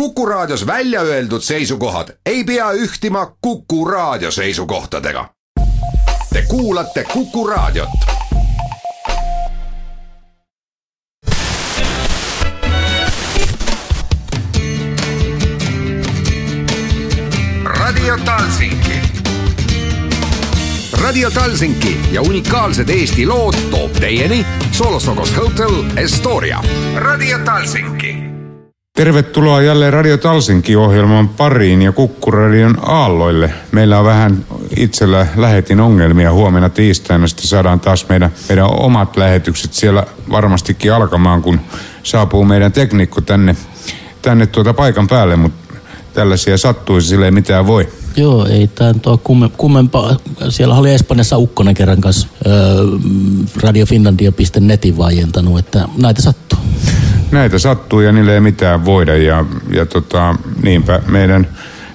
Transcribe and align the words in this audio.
Kuku 0.00 0.26
Raadios 0.26 0.66
välja 0.66 1.00
öeldud 1.00 1.40
seisukohad 1.40 2.08
ei 2.26 2.44
pea 2.44 2.70
ühtima 2.72 3.36
Kuku 3.40 3.84
Raadio 3.84 4.30
seisukohtadega. 4.30 5.28
Te 6.32 6.42
kuulate 6.48 7.04
Kuku 7.04 7.46
Raadiot. 7.46 7.88
Radio 17.64 18.18
Talsinki. 18.24 19.00
Radio 21.02 21.30
Talsinki 21.30 22.00
ja 22.12 22.22
unikaalsed 22.22 22.88
Eesti 22.88 23.26
lood 23.26 23.54
toob 23.70 23.92
teieni 23.92 24.46
Solosokos 24.72 25.36
Hotel 25.36 25.84
Estoria. 25.96 26.62
Radio 26.96 27.38
Talsinki 27.38 28.25
Tervetuloa 28.96 29.62
jälleen 29.62 29.92
Radio 29.92 30.16
Talsinki-ohjelman 30.16 31.28
pariin 31.28 31.82
ja 31.82 31.92
Kukkuradion 31.92 32.74
aalloille. 32.82 33.52
Meillä 33.72 33.98
on 33.98 34.04
vähän 34.04 34.44
itsellä 34.76 35.26
lähetin 35.36 35.80
ongelmia 35.80 36.32
huomenna 36.32 36.68
tiistaina. 36.68 37.28
Sitten 37.28 37.46
saadaan 37.46 37.80
taas 37.80 38.08
meidän, 38.08 38.30
meidän 38.48 38.70
omat 38.70 39.16
lähetykset 39.16 39.72
siellä 39.72 40.06
varmastikin 40.30 40.92
alkamaan, 40.92 41.42
kun 41.42 41.60
saapuu 42.02 42.44
meidän 42.44 42.72
teknikko 42.72 43.20
tänne, 43.20 43.56
tänne 44.22 44.46
tuota 44.46 44.74
paikan 44.74 45.08
päälle, 45.08 45.36
mutta 45.36 45.74
tällaisia 46.14 46.58
sattuisi, 46.58 47.08
sille 47.08 47.24
ei 47.24 47.30
mitään 47.30 47.66
voi. 47.66 47.88
Joo, 48.16 48.46
ei 48.46 48.68
tämä 48.68 48.94
tuo 48.94 49.18
kumme, 49.18 49.50
kummempaa. 49.56 50.16
Siellä 50.48 50.74
oli 50.74 50.94
Espanjassa 50.94 51.38
Ukkonen 51.38 51.74
kerran 51.74 52.00
kanssa 52.00 52.28
öö, 52.46 52.54
radiofinlandia.netin 53.62 54.98
vaientanut, 54.98 55.58
että 55.58 55.88
näitä 55.98 56.22
sattuu. 56.22 56.58
Näitä 57.30 57.58
sattuu 57.58 58.00
ja 58.00 58.12
niille 58.12 58.34
ei 58.34 58.40
mitään 58.40 58.84
voida 58.84 59.16
ja, 59.16 59.44
ja 59.70 59.86
tota, 59.86 60.34
niinpä 60.62 61.00
meidän 61.06 61.48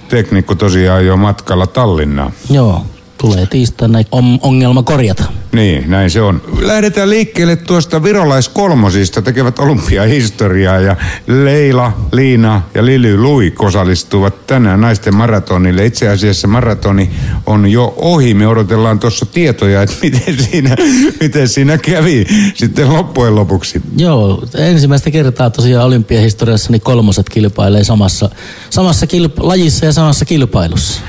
teknikko 0.08 0.54
tosiaan 0.54 1.06
jo 1.06 1.16
matkalla 1.16 1.66
Tallinnaan. 1.66 2.32
Joo, 2.50 2.86
tulee 3.22 3.46
tiistaina 3.46 3.98
on 4.12 4.38
ongelma 4.42 4.82
korjata. 4.82 5.24
Niin, 5.52 5.90
näin 5.90 6.10
se 6.10 6.22
on. 6.22 6.42
Lähdetään 6.60 7.10
liikkeelle 7.10 7.56
tuosta 7.56 8.02
virolaiskolmosista 8.02 9.22
tekevät 9.22 9.58
olympiahistoriaa 9.58 10.80
ja 10.80 10.96
Leila, 11.26 11.92
Liina 12.12 12.62
ja 12.74 12.84
Lily 12.84 13.16
Luik 13.16 13.62
osallistuvat 13.62 14.46
tänään 14.46 14.80
naisten 14.80 15.14
maratonille. 15.14 15.86
Itse 15.86 16.08
asiassa 16.08 16.48
maratoni 16.48 17.10
on 17.46 17.70
jo 17.70 17.94
ohi. 17.96 18.34
Me 18.34 18.46
odotellaan 18.46 18.98
tuossa 18.98 19.26
tietoja, 19.26 19.82
että 19.82 19.96
miten 20.02 20.36
siinä, 20.44 20.76
miten 21.20 21.48
siinä 21.48 21.78
kävi 21.78 22.26
sitten 22.54 22.92
loppujen 22.92 23.34
lopuksi. 23.34 23.82
Joo, 23.96 24.44
ensimmäistä 24.54 25.10
kertaa 25.10 25.50
tosiaan 25.50 25.86
olympiahistoriassa 25.86 26.72
niin 26.72 26.82
kolmoset 26.82 27.28
kilpailee 27.28 27.84
samassa, 27.84 28.30
samassa 28.70 29.06
kilp- 29.06 29.46
lajissa 29.46 29.86
ja 29.86 29.92
samassa 29.92 30.24
kilpailussa. 30.24 31.00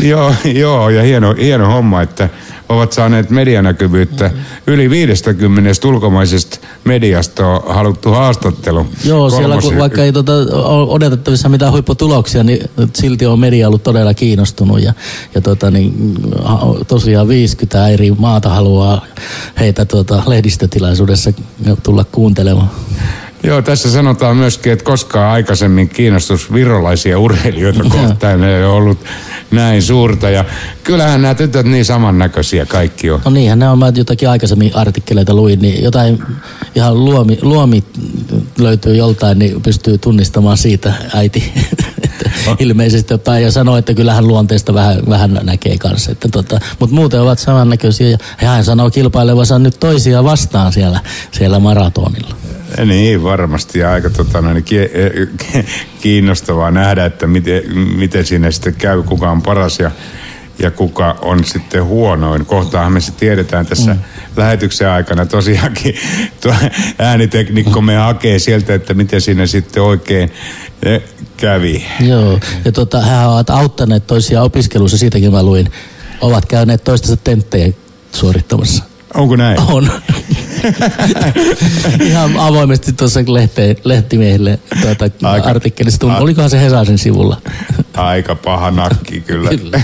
Joo, 0.00 0.34
joo, 0.44 0.90
ja 0.90 1.02
hieno, 1.02 1.34
hieno 1.34 1.66
homma, 1.66 2.02
että 2.02 2.28
ovat 2.68 2.92
saaneet 2.92 3.30
medianäkyvyyttä. 3.30 4.30
Yli 4.66 4.90
50 4.90 5.88
ulkomaisesta 5.88 6.58
mediasta 6.84 7.46
on 7.46 7.74
haluttu 7.74 8.10
haastattelu. 8.10 8.86
Joo, 9.04 9.30
siellä 9.30 9.58
kun, 9.62 9.78
vaikka 9.78 10.04
ei 10.04 10.12
tota, 10.12 10.32
ole 10.52 10.90
odotettavissa 10.90 11.48
mitään 11.48 11.72
huipputuloksia, 11.72 12.44
niin 12.44 12.70
silti 12.94 13.26
on 13.26 13.40
media 13.40 13.68
ollut 13.68 13.82
todella 13.82 14.14
kiinnostunut. 14.14 14.82
Ja, 14.82 14.92
ja 15.34 15.40
tota, 15.40 15.70
niin, 15.70 16.14
tosiaan 16.88 17.28
50 17.28 17.88
eri 17.88 18.10
maata 18.10 18.48
haluaa 18.48 19.06
heitä 19.58 19.84
tota, 19.84 20.22
lehdistötilaisuudessa 20.26 21.32
tulla 21.82 22.04
kuuntelemaan. 22.12 22.70
Joo, 23.42 23.62
tässä 23.62 23.90
sanotaan 23.90 24.36
myöskin, 24.36 24.72
että 24.72 24.84
koskaan 24.84 25.32
aikaisemmin 25.32 25.88
kiinnostus 25.88 26.52
virolaisia 26.52 27.18
urheilijoita 27.18 27.84
kohtaan 27.88 28.44
ei 28.44 28.64
ole 28.64 28.66
ollut 28.66 28.98
näin 29.50 29.82
suurta. 29.82 30.30
Ja 30.30 30.44
kyllähän 30.84 31.22
nämä 31.22 31.34
tytöt 31.34 31.66
niin 31.66 31.84
samannäköisiä 31.84 32.66
kaikki 32.66 33.10
on. 33.10 33.20
No 33.24 33.30
niinhän 33.30 33.58
ne 33.58 33.68
on, 33.68 33.78
mä 33.78 33.92
jotakin 33.94 34.28
aikaisemmin 34.28 34.76
artikkeleita 34.76 35.34
luin, 35.34 35.58
niin 35.58 35.84
jotain 35.84 36.22
ihan 36.74 37.04
luomi, 37.04 37.38
luomi 37.42 37.84
löytyy 38.58 38.96
joltain, 38.96 39.38
niin 39.38 39.62
pystyy 39.62 39.98
tunnistamaan 39.98 40.56
siitä 40.56 40.92
äiti. 41.14 41.52
ilmeisesti 42.58 43.18
päin 43.18 43.44
ja 43.44 43.52
sanoi, 43.52 43.78
että 43.78 43.94
kyllähän 43.94 44.28
luonteesta 44.28 44.74
vähän, 44.74 44.96
vähän 45.08 45.40
näkee 45.42 45.78
kanssa. 45.78 46.12
Että 46.12 46.28
tota, 46.28 46.60
mutta 46.78 46.94
muuten 46.94 47.20
ovat 47.20 47.38
samannäköisiä 47.38 48.08
ja 48.10 48.18
hän 48.48 48.64
sanoo 48.64 48.90
kilpailevansa 48.90 49.58
nyt 49.58 49.80
toisia 49.80 50.24
vastaan 50.24 50.72
siellä, 50.72 51.00
siellä 51.32 51.58
maratonilla. 51.58 52.36
Niin, 52.84 53.22
varmasti. 53.22 53.78
Ja 53.78 53.92
aika 53.92 54.10
tota, 54.10 54.40
noin, 54.40 54.64
kiinnostavaa 56.02 56.70
nähdä, 56.70 57.04
että 57.04 57.26
miten, 57.26 57.78
miten 57.78 58.26
siinä 58.26 58.50
sitten 58.50 58.74
käy, 58.74 59.02
kuka 59.02 59.30
on 59.30 59.42
paras 59.42 59.78
ja, 59.78 59.90
ja 60.58 60.70
kuka 60.70 61.18
on 61.22 61.44
sitten 61.44 61.84
huonoin. 61.84 62.46
Kohtaahan 62.46 62.92
me 62.92 63.00
se 63.00 63.12
tiedetään 63.12 63.66
tässä 63.66 63.94
mm. 63.94 64.00
lähetyksen 64.36 64.88
aikana 64.88 65.26
tosiaankin. 65.26 65.94
Tuo 66.42 66.54
ääniteknikko 66.98 67.80
me 67.80 67.96
hakee 67.96 68.38
sieltä, 68.38 68.74
että 68.74 68.94
miten 68.94 69.20
siinä 69.20 69.46
sitten 69.46 69.82
oikein 69.82 70.32
kävi. 71.36 71.86
Joo, 72.00 72.40
ja 72.64 72.72
tota, 72.72 73.00
hän 73.00 73.28
ovat 73.28 73.50
auttaneet 73.50 74.06
toisia 74.06 74.42
opiskelussa, 74.42 74.98
siitäkin 74.98 75.32
mä 75.32 75.42
luin. 75.42 75.72
Ovat 76.20 76.46
käyneet 76.46 76.84
toistensa 76.84 77.16
tenttejä 77.16 77.72
suorittamassa. 78.12 78.84
Onko 79.14 79.36
näin? 79.36 79.60
On. 79.60 79.90
Ihan 82.08 82.36
avoimesti 82.36 82.92
tuossa 82.92 83.20
lehte, 83.26 83.76
lehtimiehille 83.84 84.58
tuota, 84.82 85.10
aika, 85.22 85.48
artikkelista. 85.48 86.12
A, 86.12 86.18
Olikohan 86.18 86.50
se 86.50 86.60
Hesasin 86.60 86.98
sivulla? 86.98 87.40
Aika 87.94 88.34
paha 88.34 88.70
nakki 88.70 89.20
kyllä. 89.20 89.50
kyllä. 89.58 89.80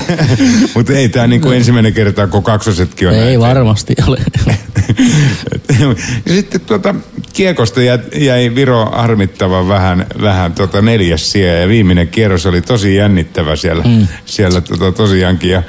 Mutta 0.75 0.93
ei 0.93 1.09
tämä 1.09 1.27
niinku 1.27 1.51
ensimmäinen 1.51 1.93
kerta, 1.93 2.27
kun 2.27 2.43
kaksosetkin 2.43 3.09
on 3.09 3.15
Ei 3.15 3.21
näitä. 3.21 3.41
varmasti 3.41 3.95
ole. 4.07 4.19
Sitten 6.35 6.61
tuota, 6.61 6.95
kiekosta 7.33 7.83
jäi, 7.83 7.99
jäi 8.17 8.55
Viro 8.55 8.87
harmittavan 8.87 9.69
vähän, 9.69 10.07
vähän 10.23 10.53
tuota 10.53 10.83
neljäs 10.83 11.33
sija 11.33 11.61
ja 11.61 11.69
viimeinen 11.69 12.09
kierros 12.09 12.47
oli 12.47 12.63
tosi 12.63 12.95
jännittävä 12.95 13.57
siellä, 13.57 13.85
mm. 13.85 14.07
siellä 14.25 14.61
tuota, 14.61 14.93
tosiaankin. 14.93 15.51
Ja, 15.51 15.63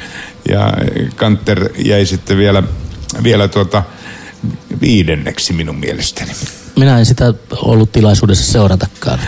ja 0.49 0.73
Kanter 1.15 1.69
jäi 1.77 2.05
sitten 2.05 2.37
vielä, 2.37 2.63
vielä 3.23 3.47
tuota, 3.47 3.83
viidenneksi 4.81 5.53
minun 5.53 5.75
mielestäni. 5.75 6.31
Minä 6.75 6.99
en 6.99 7.05
sitä 7.05 7.33
ollut 7.51 7.91
tilaisuudessa 7.91 8.51
seuratakaan. 8.51 9.19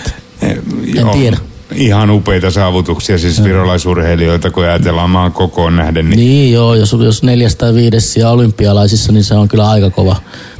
En 0.41 0.63
Joo, 0.95 1.13
tiedä. 1.13 1.37
Ihan 1.75 2.09
upeita 2.09 2.51
saavutuksia 2.51 3.17
siis 3.17 3.43
virolaisurheilijoilta, 3.43 4.51
kun 4.51 4.63
ajatellaan 4.63 5.09
maan 5.09 5.31
kokoon 5.31 5.75
nähden. 5.75 6.09
Niin, 6.09 6.17
niin 6.17 6.53
joo, 6.53 6.75
jos, 6.75 6.95
jos 7.03 7.23
neljäs 7.23 7.55
tai 7.55 7.73
viides 7.73 8.17
ja 8.17 8.29
olympialaisissa, 8.29 9.11
niin 9.11 9.23
se 9.23 9.35
on 9.35 9.47
kyllä 9.47 9.69
aika 9.69 9.89
kova. 9.89 10.15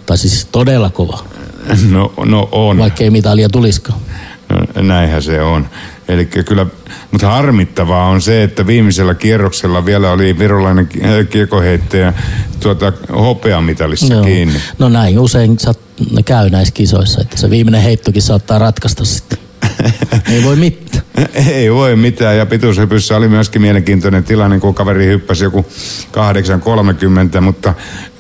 Tai 0.06 0.18
siis 0.18 0.48
todella 0.52 0.90
kova. 0.90 1.26
No, 1.90 2.14
no 2.26 2.50
on. 2.52 2.78
Vaikka 2.78 3.04
ei 3.04 3.10
mitalia 3.10 3.50
tulisikaan. 3.50 4.00
No, 4.50 4.82
näinhän 4.82 5.24
se 5.24 5.42
on. 5.42 5.68
Eli 6.12 6.26
kyllä, 6.26 6.66
mutta 7.12 7.28
harmittavaa 7.28 8.08
on 8.08 8.22
se, 8.22 8.44
että 8.44 8.68
viimeisellä 8.68 9.16
kierroksella 9.16 9.86
vielä 9.86 10.12
oli 10.12 10.40
virolainen 10.40 10.90
kiekoheittäjä 11.30 12.14
tuota, 12.60 12.94
hopeamitalissa 13.14 14.14
Joo. 14.14 14.24
kiinni. 14.24 14.60
No 14.80 14.90
näin 14.90 15.20
usein 15.20 15.58
käy 16.26 16.50
näissä 16.50 16.74
kisoissa, 16.74 17.22
että 17.22 17.38
se 17.38 17.50
viimeinen 17.50 17.82
heittokin 17.82 18.22
saattaa 18.22 18.60
ratkaista 18.60 19.06
sitten. 19.06 19.38
Ei 20.32 20.44
voi 20.44 20.56
mitään. 20.56 21.04
Ei 21.54 21.74
voi 21.74 21.96
mitään 21.96 22.38
ja 22.38 22.46
pituushypyssä 22.46 23.18
oli 23.18 23.28
myöskin 23.28 23.62
mielenkiintoinen 23.62 24.24
tilanne, 24.24 24.60
kun 24.60 24.76
kaveri 24.76 25.06
hyppäsi 25.06 25.44
joku 25.44 25.66
8.30, 27.38 27.42
mutta 27.42 27.74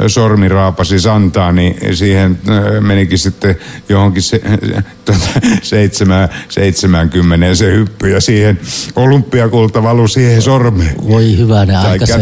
sormi 0.08 0.48
raapasi 0.48 1.00
santaa, 1.00 1.52
niin 1.52 1.96
siihen 1.96 2.40
menikin 2.80 3.18
sitten 3.18 3.56
johonkin 3.90 4.24
se, 4.24 4.42
tuota, 5.06 5.28
7, 5.62 6.30
70 6.50 7.56
se 7.56 7.74
hyppy 7.74 8.10
ja 8.10 8.22
siihen 8.22 8.60
olympiakulta 8.96 9.84
valui 9.84 10.10
siihen 10.10 10.42
sormeen. 10.42 10.96
Voi 11.08 11.38
hyvänä 11.38 11.82
aika 11.82 12.06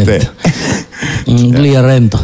Mm, 1.26 1.62
liian 1.62 1.84
rento. 1.84 2.18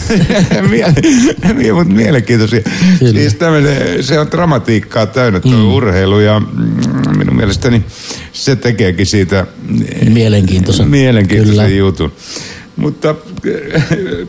Miele, 0.70 1.72
mutta 1.72 1.94
mielenkiintoisia. 1.94 2.60
Kyllä. 2.98 3.12
Siis 3.12 3.34
tämmönen, 3.34 4.04
se 4.04 4.18
on 4.18 4.30
dramatiikkaa 4.30 5.06
täynnä 5.06 5.40
tuo 5.40 5.52
mm. 5.52 5.72
urheilu 5.72 6.20
ja 6.20 6.40
mm, 6.40 7.18
minun 7.18 7.36
mielestäni 7.36 7.84
se 8.32 8.56
tekeekin 8.56 9.06
siitä 9.06 9.46
mielenkiintoisen, 10.10 10.88
mielenkiintoisen 10.88 11.66
Kyllä. 11.66 11.78
jutun. 11.78 12.12
Mutta 12.76 13.14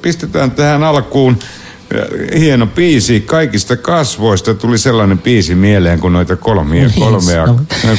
pistetään 0.02 0.52
tähän 0.52 0.84
alkuun 0.84 1.38
hieno 2.40 2.68
piisi. 2.68 3.22
Kaikista 3.22 3.78
kasvoista 3.78 4.54
tuli 4.54 4.78
sellainen 4.78 5.18
piisi 5.18 5.56
mieleen, 5.56 6.00
kun 6.00 6.14
noita 6.14 6.36
kolmia, 6.36 6.90
kolmea, 7.00 7.48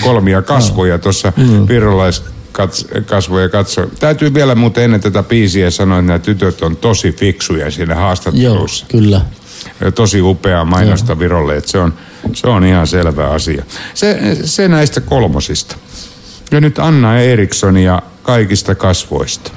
kolmia 0.00 0.43
kasvoja 0.43 0.99
tuossa 0.99 1.32
mm. 1.37 1.66
Kats, 2.54 2.86
kasvoja 3.06 3.48
katsoa. 3.48 3.86
Täytyy 4.00 4.34
vielä 4.34 4.54
muuten 4.54 4.84
ennen 4.84 5.00
tätä 5.00 5.22
biisiä 5.22 5.70
sanoa, 5.70 5.98
että 5.98 6.06
nämä 6.06 6.18
tytöt 6.18 6.62
on 6.62 6.76
tosi 6.76 7.12
fiksuja 7.12 7.70
siinä 7.70 7.94
haastattelussa. 7.94 8.86
Joo, 8.92 9.00
kyllä. 9.00 9.20
Ja 9.80 9.92
tosi 9.92 10.20
upea 10.20 10.64
mainosta 10.64 11.12
Joo. 11.12 11.18
Virolle, 11.18 11.56
että 11.56 11.70
se 11.70 11.78
on, 11.78 11.94
Se 12.32 12.46
on 12.46 12.64
ihan 12.64 12.86
selvä 12.86 13.28
asia. 13.30 13.64
Se, 13.94 14.36
se 14.44 14.68
näistä 14.68 15.00
kolmosista. 15.00 15.76
Ja 16.50 16.60
nyt 16.60 16.78
Anna 16.78 17.18
Erikssonia 17.18 18.02
kaikista 18.22 18.74
kasvoista. 18.74 19.50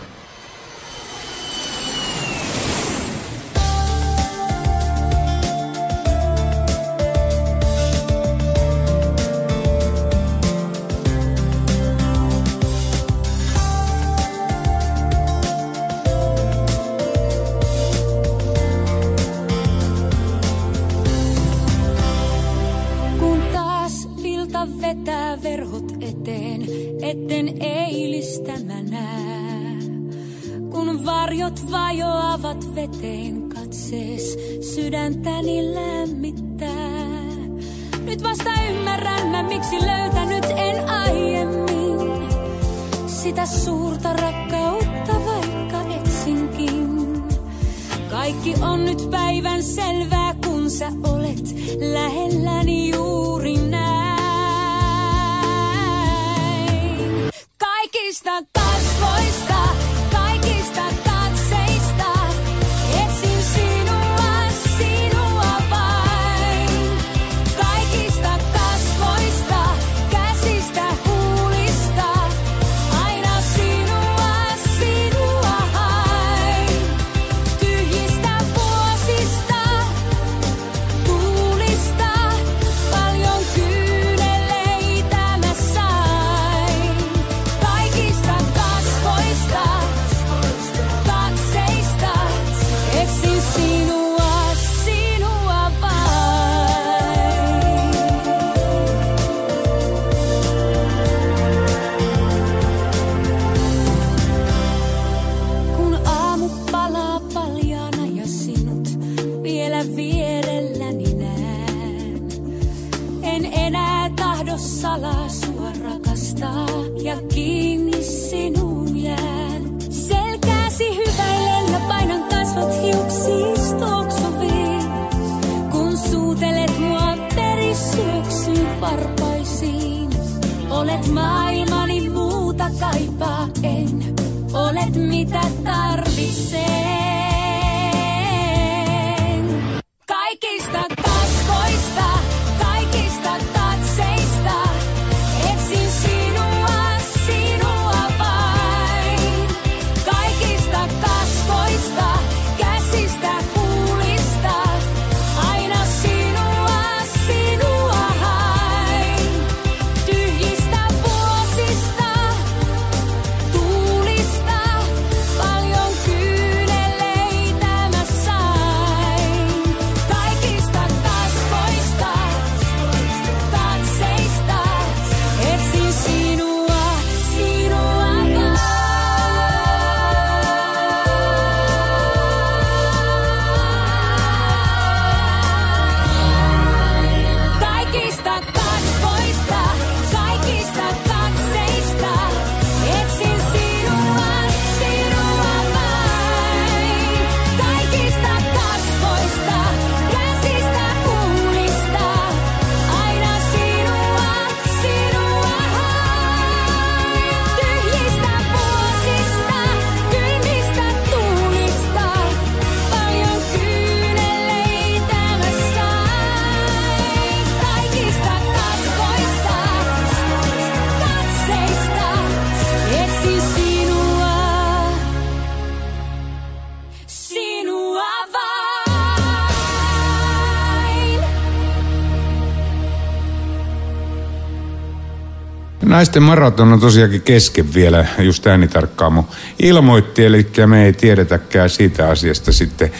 Naisten 235.97 236.23
maraton 236.23 236.73
on 236.73 236.79
tosiaankin 236.79 237.21
kesken 237.21 237.73
vielä, 237.73 238.05
just 238.19 238.47
äänitarkkaamo 238.47 239.29
ilmoitti, 239.59 240.25
eli 240.25 240.47
me 240.65 240.85
ei 240.85 240.93
tiedetäkään 240.93 241.69
siitä 241.69 242.09
asiasta 242.09 242.51
sitten 242.51 242.91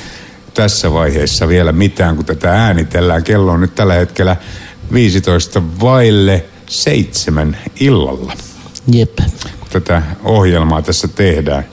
tässä 0.54 0.94
vaiheessa 0.94 1.48
vielä 1.48 1.72
mitään, 1.72 2.16
kun 2.16 2.25
tätä 2.25 2.51
äänitellään. 2.51 3.24
Kello 3.24 3.51
on 3.51 3.62
nyt 3.62 3.75
tällä 3.75 3.94
hetkellä 3.94 4.36
15 4.94 5.62
vaille 5.82 6.46
seitsemän 6.70 7.58
illalla. 7.80 8.34
Jep 8.92 9.20
tätä 9.70 10.02
ohjelmaa 10.24 10.82
tässä 10.82 11.08
tehdään. 11.08 11.66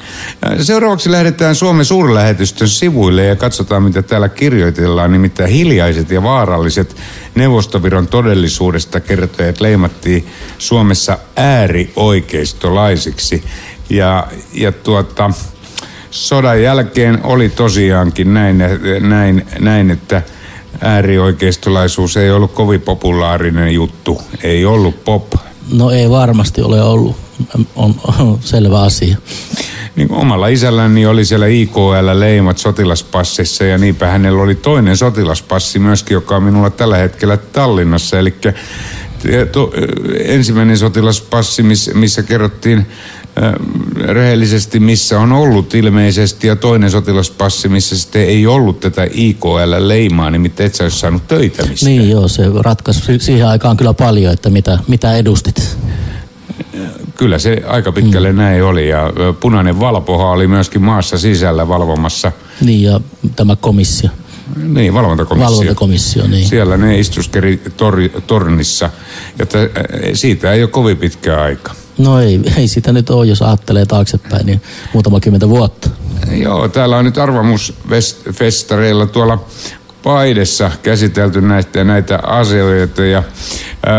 Seuraavaksi 0.62 1.10
lähdetään 1.10 1.54
Suomen 1.54 1.84
suurlähetystön 1.84 2.68
sivuille 2.68 3.24
ja 3.24 3.36
katsotaan, 3.36 3.82
mitä 3.82 4.02
täällä 4.02 4.28
kirjoitellaan. 4.28 5.12
Nimittäin 5.12 5.50
hiljaiset 5.50 6.10
ja 6.10 6.22
vaaralliset 6.22 6.96
Neuvostoviron 7.34 8.06
todellisuudesta 8.06 9.00
kertojat 9.00 9.60
leimattiin 9.60 10.26
Suomessa 10.58 11.18
äärioikeistolaisiksi. 11.36 13.44
Ja, 13.90 14.26
ja 14.52 14.72
tuota, 14.72 15.30
sodan 16.10 16.62
jälkeen 16.62 17.20
oli 17.22 17.48
tosiaankin 17.48 18.34
näin, 18.34 18.58
näin, 19.00 19.46
näin 19.60 19.90
että 19.90 20.22
äärioikeistolaisuus 20.80 22.16
ei 22.16 22.30
ollut 22.30 22.52
kovin 22.52 22.80
populaarinen 22.80 23.74
juttu. 23.74 24.22
Ei 24.42 24.64
ollut 24.64 25.04
pop. 25.04 25.32
No 25.72 25.90
ei 25.90 26.10
varmasti 26.10 26.62
ole 26.62 26.82
ollut 26.82 27.16
on, 27.76 27.94
on 28.18 28.38
selvä 28.40 28.80
asia. 28.80 29.16
niin 29.96 30.12
omalla 30.12 30.48
isälläni 30.48 31.06
oli 31.06 31.24
siellä 31.24 31.46
IKL-leimat 31.46 32.58
sotilaspassissa 32.58 33.64
ja 33.64 33.78
niinpä 33.78 34.06
hänellä 34.06 34.42
oli 34.42 34.54
toinen 34.54 34.96
sotilaspassi 34.96 35.78
myöskin, 35.78 36.14
joka 36.14 36.36
on 36.36 36.42
minulla 36.42 36.70
tällä 36.70 36.96
hetkellä 36.96 37.36
Tallinnassa. 37.36 38.18
Eli 38.18 38.34
ensimmäinen 40.24 40.78
sotilaspassi, 40.78 41.62
missä 41.94 42.22
kerrottiin 42.22 42.86
rehellisesti, 44.00 44.80
missä 44.80 45.20
on 45.20 45.32
ollut 45.32 45.74
ilmeisesti, 45.74 46.46
ja 46.46 46.56
toinen 46.56 46.90
sotilaspassi, 46.90 47.68
missä 47.68 47.98
sitten 47.98 48.22
ei 48.22 48.46
ollut 48.46 48.80
tätä 48.80 49.06
IKL-leimaa, 49.10 50.30
niin 50.30 50.40
mitä 50.40 50.64
et 50.64 50.74
sä 50.74 50.84
olisi 50.84 50.98
saanut 50.98 51.28
töitä 51.28 51.66
mistä. 51.66 51.86
Niin 51.86 52.10
joo, 52.10 52.28
se 52.28 52.42
ratkaisi 52.60 53.18
siihen 53.18 53.46
aikaan 53.46 53.76
kyllä 53.76 53.94
paljon, 53.94 54.32
että 54.32 54.50
mitä, 54.50 54.78
mitä 54.88 55.16
edustit. 55.16 55.78
Kyllä 57.16 57.38
se 57.38 57.62
aika 57.66 57.92
pitkälle 57.92 58.32
mm. 58.32 58.38
näin 58.38 58.64
oli, 58.64 58.88
ja 58.88 59.12
punainen 59.40 59.80
valpoha 59.80 60.30
oli 60.30 60.46
myöskin 60.46 60.82
maassa 60.82 61.18
sisällä 61.18 61.68
valvomassa. 61.68 62.32
Niin, 62.60 62.82
ja 62.82 63.00
tämä 63.36 63.56
komissio. 63.56 64.10
Niin, 64.56 64.94
valvontakomissio. 64.94 65.50
Valvontakomissio, 65.50 66.26
niin. 66.26 66.48
Siellä 66.48 66.76
ne 66.76 66.98
istuskeri 66.98 67.62
tor, 67.76 67.96
tornissa, 68.26 68.90
ja 69.38 69.46
siitä 70.14 70.52
ei 70.52 70.62
ole 70.62 70.70
kovin 70.70 70.96
pitkä 70.96 71.42
aika. 71.42 71.74
No 71.98 72.20
ei, 72.20 72.40
ei 72.58 72.68
sitä 72.68 72.92
nyt 72.92 73.10
ole, 73.10 73.26
jos 73.26 73.42
ajattelee 73.42 73.86
taaksepäin, 73.86 74.46
niin 74.46 74.62
muutama 74.92 75.20
kymmentä 75.20 75.48
vuotta. 75.48 75.90
Joo, 76.30 76.68
täällä 76.68 76.96
on 76.96 77.04
nyt 77.04 77.18
arvamusfestareilla 77.18 79.06
tuolla 79.06 79.44
Paidessa 80.04 80.70
käsitelty 80.82 81.40
näitä, 81.40 81.84
näitä 81.84 82.18
asioita 82.22 83.04
ja 83.04 83.22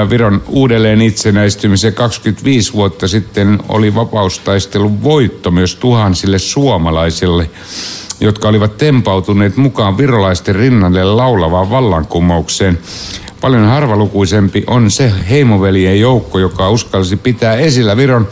Viron 0.09 0.43
uudelleen 0.47 1.01
itsenäistymisen 1.01 1.93
25 1.93 2.73
vuotta 2.73 3.07
sitten 3.07 3.59
oli 3.69 3.95
vapaustaistelun 3.95 5.03
voitto 5.03 5.51
myös 5.51 5.75
tuhansille 5.75 6.39
suomalaisille, 6.39 7.49
jotka 8.19 8.47
olivat 8.47 8.77
tempautuneet 8.77 9.57
mukaan 9.57 9.97
virolaisten 9.97 10.55
rinnalle 10.55 11.03
laulavaan 11.03 11.69
vallankumoukseen. 11.69 12.79
Paljon 13.45 13.65
harvalukuisempi 13.65 14.63
on 14.67 14.91
se 14.91 15.11
heimoveljen 15.29 15.99
joukko, 15.99 16.39
joka 16.39 16.69
uskalsi 16.69 17.17
pitää 17.17 17.53
esillä 17.53 17.97
Viron 17.97 18.27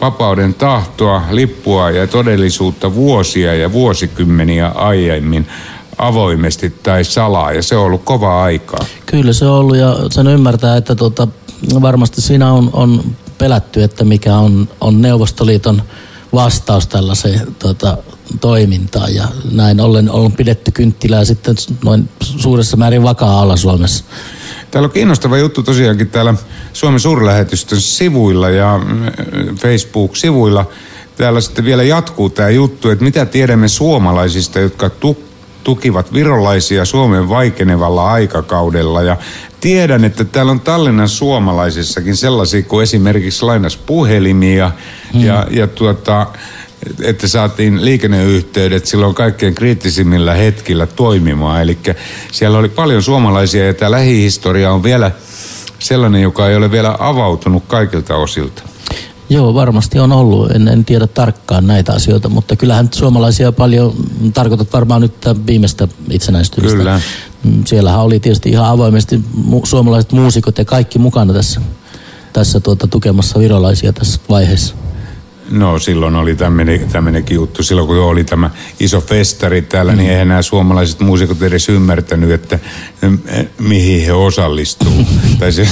vapauden 0.00 0.54
tahtoa, 0.54 1.22
lippua 1.30 1.90
ja 1.90 2.06
todellisuutta 2.06 2.94
vuosia 2.94 3.54
ja 3.54 3.72
vuosikymmeniä 3.72 4.68
aiemmin 4.68 5.46
avoimesti 5.98 6.70
tai 6.82 7.04
salaa 7.04 7.52
ja 7.52 7.62
se 7.62 7.76
on 7.76 7.84
ollut 7.84 8.04
kova 8.04 8.42
aikaa. 8.42 8.84
Kyllä 9.06 9.32
se 9.32 9.46
on 9.46 9.52
ollut 9.52 9.76
ja 9.76 9.96
sen 10.10 10.26
ymmärtää, 10.26 10.76
että 10.76 10.94
tuota, 10.94 11.28
varmasti 11.82 12.20
siinä 12.20 12.52
on, 12.52 12.70
on 12.72 13.04
pelätty, 13.38 13.82
että 13.82 14.04
mikä 14.04 14.36
on, 14.36 14.68
on 14.80 15.02
Neuvostoliiton 15.02 15.82
vastaus 16.32 16.86
tällaiseen 16.86 17.56
tuota, 17.58 17.98
toimintaan 18.40 19.14
ja 19.14 19.28
näin 19.50 19.80
ollen 19.80 20.10
on 20.10 20.32
pidetty 20.32 20.70
kynttilää 20.70 21.24
sitten 21.24 21.54
noin 21.84 22.08
suuressa 22.22 22.76
määrin 22.76 23.02
vakaa 23.02 23.40
alla 23.40 23.56
Suomessa. 23.56 24.04
Täällä 24.70 24.86
on 24.86 24.92
kiinnostava 24.92 25.38
juttu 25.38 25.62
tosiaankin 25.62 26.10
täällä 26.10 26.34
Suomen 26.72 27.00
suurlähetystön 27.00 27.80
sivuilla 27.80 28.50
ja 28.50 28.80
mm, 28.84 29.56
Facebook-sivuilla. 29.56 30.66
Täällä 31.16 31.40
sitten 31.40 31.64
vielä 31.64 31.82
jatkuu 31.82 32.30
tämä 32.30 32.50
juttu, 32.50 32.90
että 32.90 33.04
mitä 33.04 33.26
tiedämme 33.26 33.68
suomalaisista, 33.68 34.60
jotka 34.60 34.90
tukivat 35.64 36.12
virolaisia 36.12 36.84
Suomen 36.84 37.28
vaikenevalla 37.28 38.12
aikakaudella. 38.12 39.02
Ja 39.02 39.16
tiedän, 39.60 40.04
että 40.04 40.24
täällä 40.24 40.52
on 40.52 40.60
Tallinnan 40.60 41.08
suomalaisissakin 41.08 42.16
sellaisia 42.16 42.62
kuin 42.62 42.82
esimerkiksi 42.82 43.44
lainas 43.44 43.76
puhelimia 43.76 44.70
hmm. 45.12 45.24
ja, 45.24 45.46
ja 45.50 45.66
tuota, 45.66 46.26
että 47.02 47.28
saatiin 47.28 47.84
liikenneyhteydet 47.84 48.86
silloin 48.86 49.14
kaikkein 49.14 49.54
kriittisimmillä 49.54 50.34
hetkillä 50.34 50.86
toimimaan. 50.86 51.62
Eli 51.62 51.78
siellä 52.32 52.58
oli 52.58 52.68
paljon 52.68 53.02
suomalaisia 53.02 53.66
ja 53.66 53.74
tämä 53.74 53.90
lähihistoria 53.90 54.72
on 54.72 54.82
vielä 54.82 55.10
sellainen, 55.78 56.22
joka 56.22 56.48
ei 56.48 56.56
ole 56.56 56.70
vielä 56.70 56.96
avautunut 56.98 57.64
kaikilta 57.66 58.16
osilta. 58.16 58.62
Joo, 59.30 59.54
varmasti 59.54 59.98
on 59.98 60.12
ollut. 60.12 60.50
En, 60.50 60.68
en 60.68 60.84
tiedä 60.84 61.06
tarkkaan 61.06 61.66
näitä 61.66 61.92
asioita, 61.92 62.28
mutta 62.28 62.56
kyllähän 62.56 62.88
suomalaisia 62.94 63.52
paljon, 63.52 63.94
tarkoitat 64.34 64.72
varmaan 64.72 65.00
nyt 65.00 65.14
viimeistä 65.46 65.88
itsenäistymistä. 66.10 66.78
Kyllä. 66.78 67.00
Mm, 67.44 67.62
siellähän 67.66 68.00
oli 68.00 68.20
tietysti 68.20 68.48
ihan 68.48 68.66
avoimesti 68.66 69.20
mu- 69.50 69.66
suomalaiset 69.66 70.12
muusikot 70.12 70.58
ja 70.58 70.64
kaikki 70.64 70.98
mukana 70.98 71.32
tässä, 71.32 71.60
tässä 72.32 72.60
tuota, 72.60 72.86
tukemassa 72.86 73.38
virolaisia 73.38 73.92
tässä 73.92 74.20
vaiheessa. 74.28 74.74
No 75.50 75.78
silloin 75.78 76.16
oli 76.16 76.36
tämmöinenkin 76.92 77.34
juttu. 77.34 77.62
Silloin 77.62 77.88
kun 77.88 77.98
oli 77.98 78.24
tämä 78.24 78.50
iso 78.80 79.00
festari 79.00 79.62
täällä, 79.62 79.92
niin 79.92 79.98
mm. 79.98 80.02
niin 80.02 80.12
eihän 80.12 80.28
nämä 80.28 80.42
suomalaiset 80.42 81.00
muusikot 81.00 81.42
edes 81.42 81.68
ymmärtänyt, 81.68 82.30
että 82.30 82.58
mihin 83.58 84.06
he 84.06 84.12
osallistuu. 84.12 85.06
tai 85.38 85.52
se, 85.52 85.68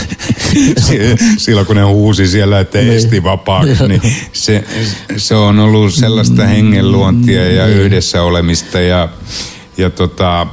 se, 0.78 1.16
silloin 1.36 1.66
kun 1.66 1.76
ne 1.76 1.82
huusi 1.82 2.26
siellä, 2.26 2.60
että 2.60 2.78
niin. 2.78 2.92
esti 2.92 3.22
vapaaksi, 3.22 3.88
niin 3.88 4.02
se, 4.32 4.64
se 5.16 5.34
on 5.34 5.58
ollut 5.58 5.94
sellaista 5.94 6.46
hengenluontia 6.46 7.52
ja 7.52 7.66
niin. 7.66 7.78
yhdessä 7.78 8.22
olemista 8.22 8.80
ja 8.80 9.08
ja 9.78 9.90
tota, 9.90 10.46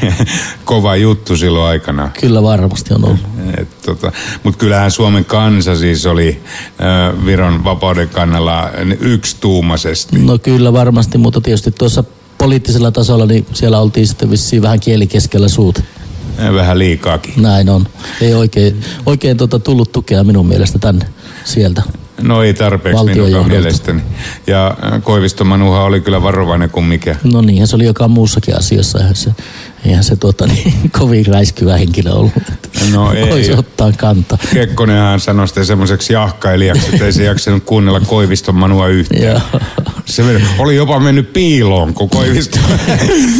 kova 0.64 0.96
juttu 0.96 1.36
silloin 1.36 1.66
aikana. 1.66 2.10
Kyllä 2.20 2.42
varmasti 2.42 2.94
on 2.94 3.04
ollut. 3.04 3.20
tota, 3.86 4.12
Mutta 4.42 4.58
kyllähän 4.58 4.90
Suomen 4.90 5.24
kansa 5.24 5.76
siis 5.76 6.06
oli 6.06 6.42
äh, 6.80 7.26
Viron 7.26 7.64
vapauden 7.64 8.08
kannalla 8.08 8.70
yksituumaisesti. 9.00 10.18
No 10.18 10.38
kyllä 10.38 10.72
varmasti, 10.72 11.18
mutta 11.18 11.40
tietysti 11.40 11.70
tuossa 11.70 12.04
poliittisella 12.38 12.90
tasolla 12.90 13.26
niin 13.26 13.46
siellä 13.52 13.80
oltiin 13.80 14.06
sitten 14.06 14.30
vissiin 14.30 14.62
vähän 14.62 14.80
kieli 14.80 15.06
keskellä 15.06 15.48
suuta. 15.48 15.82
Vähän 16.54 16.78
liikaakin. 16.78 17.42
Näin 17.42 17.68
on. 17.68 17.86
Ei 18.20 18.34
oikein, 18.34 18.80
oikein 19.06 19.36
tota 19.36 19.58
tullut 19.58 19.92
tukea 19.92 20.24
minun 20.24 20.46
mielestä 20.46 20.78
tänne 20.78 21.06
sieltä. 21.44 21.82
No 22.22 22.42
ei 22.42 22.54
tarpeeksi 22.54 23.04
minun 23.04 23.46
mielestäni. 23.48 24.02
Ja 24.46 24.76
äh, 24.84 25.02
Koivisto 25.02 25.44
Manuha 25.44 25.84
oli 25.84 26.00
kyllä 26.00 26.22
varovainen 26.22 26.70
kuin 26.70 26.86
mikä. 26.86 27.16
No 27.24 27.40
niin, 27.40 27.66
se 27.66 27.76
oli 27.76 27.84
joka 27.84 28.08
muussakin 28.08 28.56
asiassa. 28.56 28.98
Eihän 28.98 29.16
se, 29.16 29.30
eihän 29.84 30.04
se 30.04 30.16
tuota, 30.16 30.46
niin, 30.46 30.74
kovin 30.98 31.26
räiskyvä 31.26 31.76
henkilö 31.76 32.12
ollut. 32.12 32.32
No 32.92 33.12
ei. 33.12 33.30
Voisi 33.30 33.52
ottaa 33.52 33.92
kantaa. 33.92 34.38
Kekkonenhan 34.54 35.20
sanoi 35.20 35.48
sitä 35.48 35.64
semmoiseksi 35.64 36.12
jahkailijaksi, 36.12 36.88
että 36.92 37.04
ei 37.04 37.12
se 37.12 37.24
jaksanut 37.24 37.64
kuunnella 37.64 38.00
Koiviston 38.00 38.54
Manua 38.54 38.88
yhtään. 38.88 39.42
Se 40.06 40.22
oli 40.58 40.76
jopa 40.76 41.00
mennyt 41.00 41.32
piiloon, 41.32 41.94
kun 41.94 42.10
Koivisto, 42.10 42.58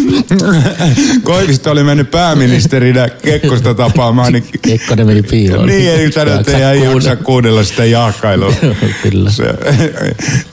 Koivisto 1.22 1.70
oli 1.70 1.82
mennyt 1.84 2.10
pääministerinä 2.10 3.08
Kekkosta 3.08 3.74
tapaamaan. 3.74 4.32
Niin, 4.32 4.44
Kekkonen 4.62 5.06
meni 5.06 5.22
piiloon. 5.22 5.66
Niin, 5.66 5.90
ei 5.90 6.12
sanoi, 6.12 6.40
että 6.40 6.70
ei 6.72 6.82
jaksa 6.82 7.16
kuunnella 7.16 7.64
sitä 7.64 7.84
jahkailua. 7.84 8.52
Kyllä. 9.02 9.30
Se, 9.30 9.44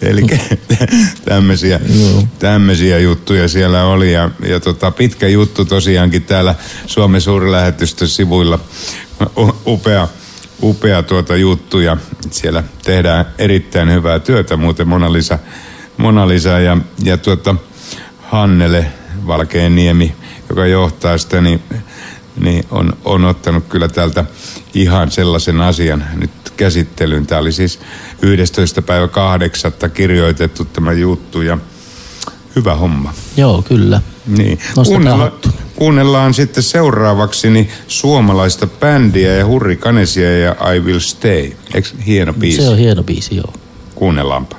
eli 0.01 0.21
tämmöisiä, 1.25 1.79
tämmöisiä 2.39 2.99
juttuja 2.99 3.47
siellä 3.47 3.83
oli. 3.83 4.13
Ja, 4.13 4.29
ja 4.47 4.59
tota, 4.59 4.91
pitkä 4.91 5.27
juttu 5.27 5.65
tosiaankin 5.65 6.23
täällä 6.23 6.55
Suomen 6.87 7.21
suurlähetystön 7.21 8.07
sivuilla. 8.07 8.59
Upea 9.67 10.07
upea 10.63 11.03
tuota 11.03 11.35
juttu 11.35 11.79
ja 11.79 11.97
siellä 12.31 12.63
tehdään 12.83 13.25
erittäin 13.37 13.91
hyvää 13.91 14.19
työtä. 14.19 14.57
Muuten 14.57 14.87
Mona 14.87 15.13
Lisa 15.13 15.39
Mona 15.97 16.27
Lisa 16.27 16.59
ja, 16.59 16.77
ja 17.03 17.17
tuota, 17.17 17.55
Hannele 18.21 18.85
Valkeeniemi, 19.27 20.15
joka 20.49 20.65
johtaa 20.65 21.17
sitä, 21.17 21.41
niin, 21.41 21.63
niin 22.39 22.65
on, 22.71 22.93
on 23.05 23.25
ottanut 23.25 23.63
kyllä 23.69 23.87
täältä 23.87 24.25
ihan 24.73 25.11
sellaisen 25.11 25.61
asian 25.61 26.05
nyt 26.15 26.31
käsittelyyn. 26.57 27.27
Tämä 27.27 27.41
oli 27.41 27.51
siis 27.51 27.79
11. 28.21 28.81
päivä 28.81 29.07
8. 29.07 29.71
kirjoitettu 29.93 30.65
tämä 30.65 30.91
juttu 30.91 31.41
ja 31.41 31.57
hyvä 32.55 32.75
homma. 32.75 33.13
Joo, 33.37 33.61
kyllä. 33.61 34.01
Niin. 34.27 34.59
Kuunnella, 34.85 35.31
kuunnellaan 35.75 36.33
sitten 36.33 36.63
seuraavaksi 36.63 37.49
niin 37.49 37.69
suomalaista 37.87 38.67
bändiä 38.67 39.33
ja 39.33 39.45
hurrikanesia 39.45 40.39
ja 40.39 40.55
I 40.75 40.79
Will 40.79 40.99
Stay. 40.99 41.51
Eikö 41.73 41.89
hieno 42.05 42.33
biisi? 42.33 42.61
Se 42.61 42.69
on 42.69 42.77
hieno 42.77 43.03
biisi, 43.03 43.35
joo. 43.35 43.53
Kuunnellaanpa. 43.95 44.55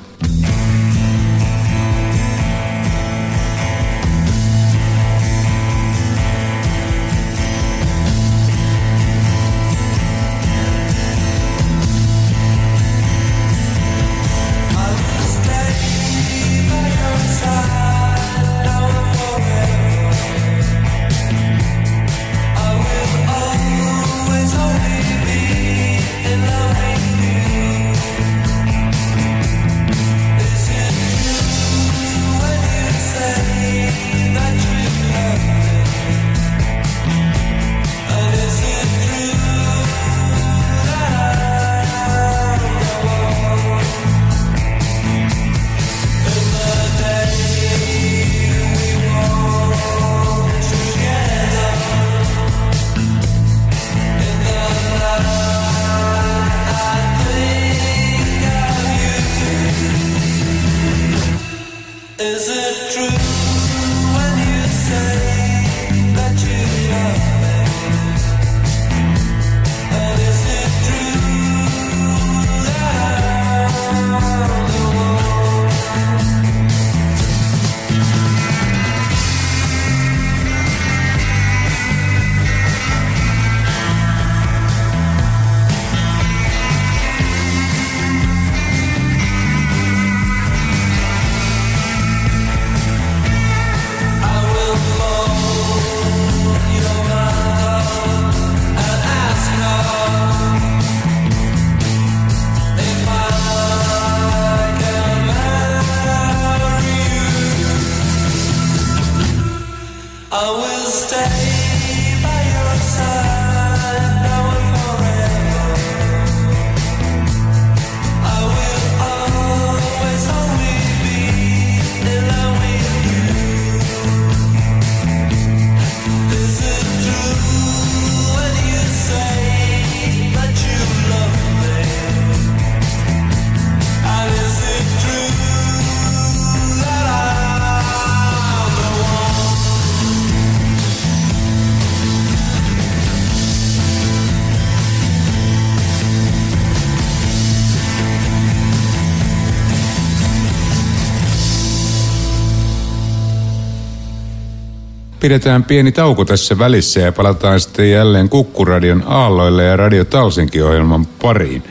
Pidetään 155.25 155.63
pieni 155.63 155.91
tauko 155.91 156.25
tässä 156.25 156.59
välissä 156.59 156.99
ja 156.99 157.11
palataan 157.11 157.59
sitten 157.59 157.91
jälleen 157.91 158.29
Kukkuradion 158.29 159.03
aalloille 159.07 159.63
ja 159.63 159.77
Radio 159.77 160.05
Talsinki-ohjelman 160.05 161.05
pariin. 161.05 161.63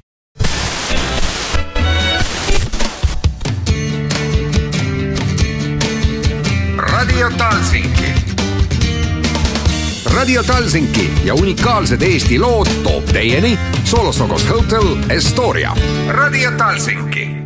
Radio 6.79 7.31
Talsinki. 7.39 8.05
Radio 10.15 10.43
Talsinki 10.43 11.11
ja 11.25 11.35
unikaalsed 11.35 12.03
Eesti 12.03 12.39
lood 12.39 12.67
toob 12.83 13.05
teieni 13.05 13.59
Solostokos 13.85 14.51
Hotel 14.51 14.97
Estoria. 15.09 15.77
Radio 16.09 16.51
Talsinki. 16.51 17.44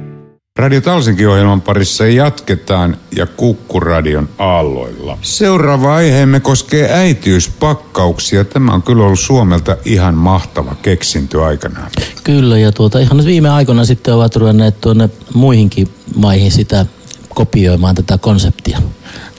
Radio 0.59 0.81
Talsinki-ohjelman 0.81 1.63
parissa 1.63 2.07
jatketaan 2.07 2.97
ja 3.17 3.27
Kukkuradion 3.27 4.29
aalloilla. 4.39 5.19
Seuraava 5.23 5.95
aiheemme 5.95 6.41
koskee 6.41 6.93
äitiyspakkauksia. 6.93 8.45
Tämä 8.45 8.73
on 8.73 8.83
kyllä 8.83 9.05
ollut 9.05 9.21
Suomelta 9.21 9.77
ihan 9.85 10.15
mahtava 10.15 10.75
keksintö 10.83 11.45
aikanaan. 11.45 11.91
Kyllä, 12.25 12.59
ja 12.59 12.73
tuota, 12.73 12.99
ihan 12.99 13.17
nyt 13.17 13.27
viime 13.27 13.51
aikoina 13.51 13.85
sitten 13.85 14.15
ovat 14.15 14.37
ruvenneet 14.37 14.81
tuonne 14.81 15.11
muihinkin 15.35 15.89
maihin 16.15 16.53
sitä 16.53 16.87
kopioimaan 17.29 17.95
tätä 17.95 18.19
konseptia. 18.19 18.79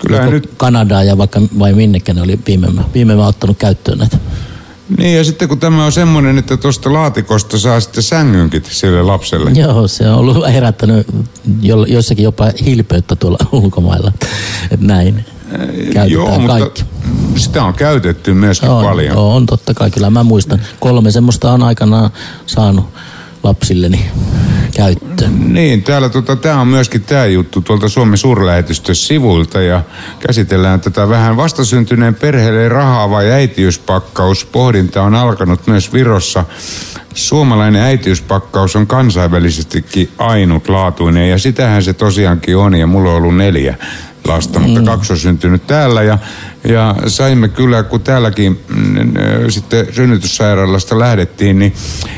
Kyllä 0.01 0.25
nyt... 0.25 0.49
Kanadaa 0.58 1.03
ja 1.03 1.17
vaikka 1.17 1.41
vai 1.60 1.73
minnekä 1.73 2.13
ne 2.13 2.21
oli 2.21 2.39
viime, 2.47 2.67
viime 2.93 3.15
ottanut 3.15 3.58
käyttöön 3.58 3.97
näitä. 3.97 4.17
Niin 4.97 5.17
ja 5.17 5.23
sitten 5.23 5.47
kun 5.47 5.60
tämä 5.60 5.86
on 5.86 5.91
semmoinen, 5.91 6.38
että 6.38 6.58
tuosta 6.58 6.93
laatikosta 6.93 7.60
saa 7.60 7.80
sitten 7.80 8.04
sängynkin 8.04 8.63
sille 8.69 9.02
lapselle. 9.02 9.52
Joo, 9.52 9.88
se 9.88 10.10
on 10.10 10.15
ollut 10.19 10.54
herättänyt 10.54 11.08
jo, 11.62 11.86
jossakin 11.86 12.23
jopa 12.23 12.52
hilpeyttä 12.65 13.15
tuolla 13.15 13.38
ulkomailla. 13.62 14.12
Et 14.71 14.82
näin 14.82 15.25
käytetään 15.93 16.12
Joo, 16.12 16.39
mutta 16.39 16.60
kaikki. 16.60 16.84
sitä 17.36 17.63
on 17.63 17.73
käytetty 17.73 18.34
myöskin 18.34 18.69
on, 18.69 18.86
paljon. 18.86 19.17
On 19.17 19.45
totta 19.45 19.73
kai, 19.73 19.91
kyllä 19.91 20.10
mä 20.10 20.23
muistan. 20.23 20.62
Kolme 20.80 21.12
semmoista 21.12 21.52
on 21.52 21.63
aikanaan 21.63 22.10
saanut 22.45 22.86
lapsilleni 23.43 24.06
käyttöön. 24.75 25.54
Niin, 25.54 25.84
täällä 25.84 26.10
tota, 26.10 26.36
tämä 26.36 26.62
on 26.62 26.67
myöskin 26.67 27.04
tämä 27.04 27.25
juttu 27.25 27.62
tuolta 27.62 27.89
Suomen 27.89 28.17
suurlähetystön 28.17 28.95
sivuilta 28.95 29.62
ja 29.62 29.82
käsitellään 30.19 30.82
tätä 30.82 31.10
vähän 31.10 31.38
vastasyntyneen 31.38 32.15
perheelle 32.15 32.69
rahaa 32.69 33.10
vai 33.10 33.32
äitiyspakkaus. 33.32 34.45
Pohdinta 34.45 35.04
on 35.04 35.15
alkanut 35.15 35.67
myös 35.67 35.93
Virossa. 35.93 36.45
Suomalainen 37.13 37.82
äitiyspakkaus 37.82 38.75
on 38.75 38.88
kansainvälisestikin 38.88 40.10
ainutlaatuinen 40.17 41.30
ja 41.30 41.38
sitähän 41.38 41.84
se 41.84 41.93
tosiaankin 41.93 42.58
on 42.58 42.75
ja 42.75 42.88
mulla 42.88 43.10
on 43.10 43.17
ollut 43.17 43.38
neljä 43.38 43.78
lasta, 44.30 44.60
mutta 44.60 44.82
kaksi 44.82 45.13
on 45.13 45.20
syntynyt 45.20 45.68
täällä 45.68 46.04
ja, 46.04 46.18
ja 46.63 46.96
saimme 47.08 47.48
kyllä, 47.48 47.84
kun 47.84 48.02
täälläkin 48.02 48.60
mm, 48.76 49.13
sitten 49.50 49.88
synnytyssairaalasta 49.92 51.00
lähdettiin, 51.00 51.60
niin 51.60 51.74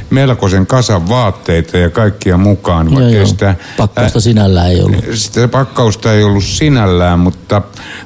melkoisen 0.10 0.68
kasan 0.68 1.10
vaatteita 1.10 1.78
ja 1.78 1.90
kaikkia 1.90 2.38
mukaan. 2.38 2.88
Joo, 2.88 2.96
vaikka 2.96 3.18
joo. 3.18 3.26
Sitä, 3.26 3.56
Pakkausta 3.78 4.20
sinällään 4.20 4.72
ei 4.72 4.82
ollut. 4.82 5.06
sitä 5.14 5.48
pakkausta 5.48 6.14
ei 6.14 6.24
ollut 6.24 6.44
sinällään, 6.44 7.20
mutta 7.20 7.62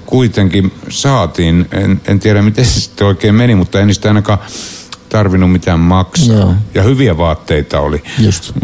kuitenkin 0.06 0.72
saatiin. 0.90 1.68
En, 1.72 2.02
en 2.08 2.20
tiedä, 2.20 2.42
miten 2.42 2.66
se 2.66 2.80
sitten 2.80 3.08
oikein 3.08 3.36
meni, 3.36 3.56
mutta 3.56 3.80
en 3.80 3.88
niistä 3.88 4.08
ainakaan 4.08 4.40
tarvinnut 5.10 5.52
mitään 5.52 5.80
maksaa. 5.80 6.36
Joo. 6.36 6.54
Ja 6.74 6.84
hyviä 6.84 7.18
vaatteita 7.18 7.80
oli. 7.80 8.04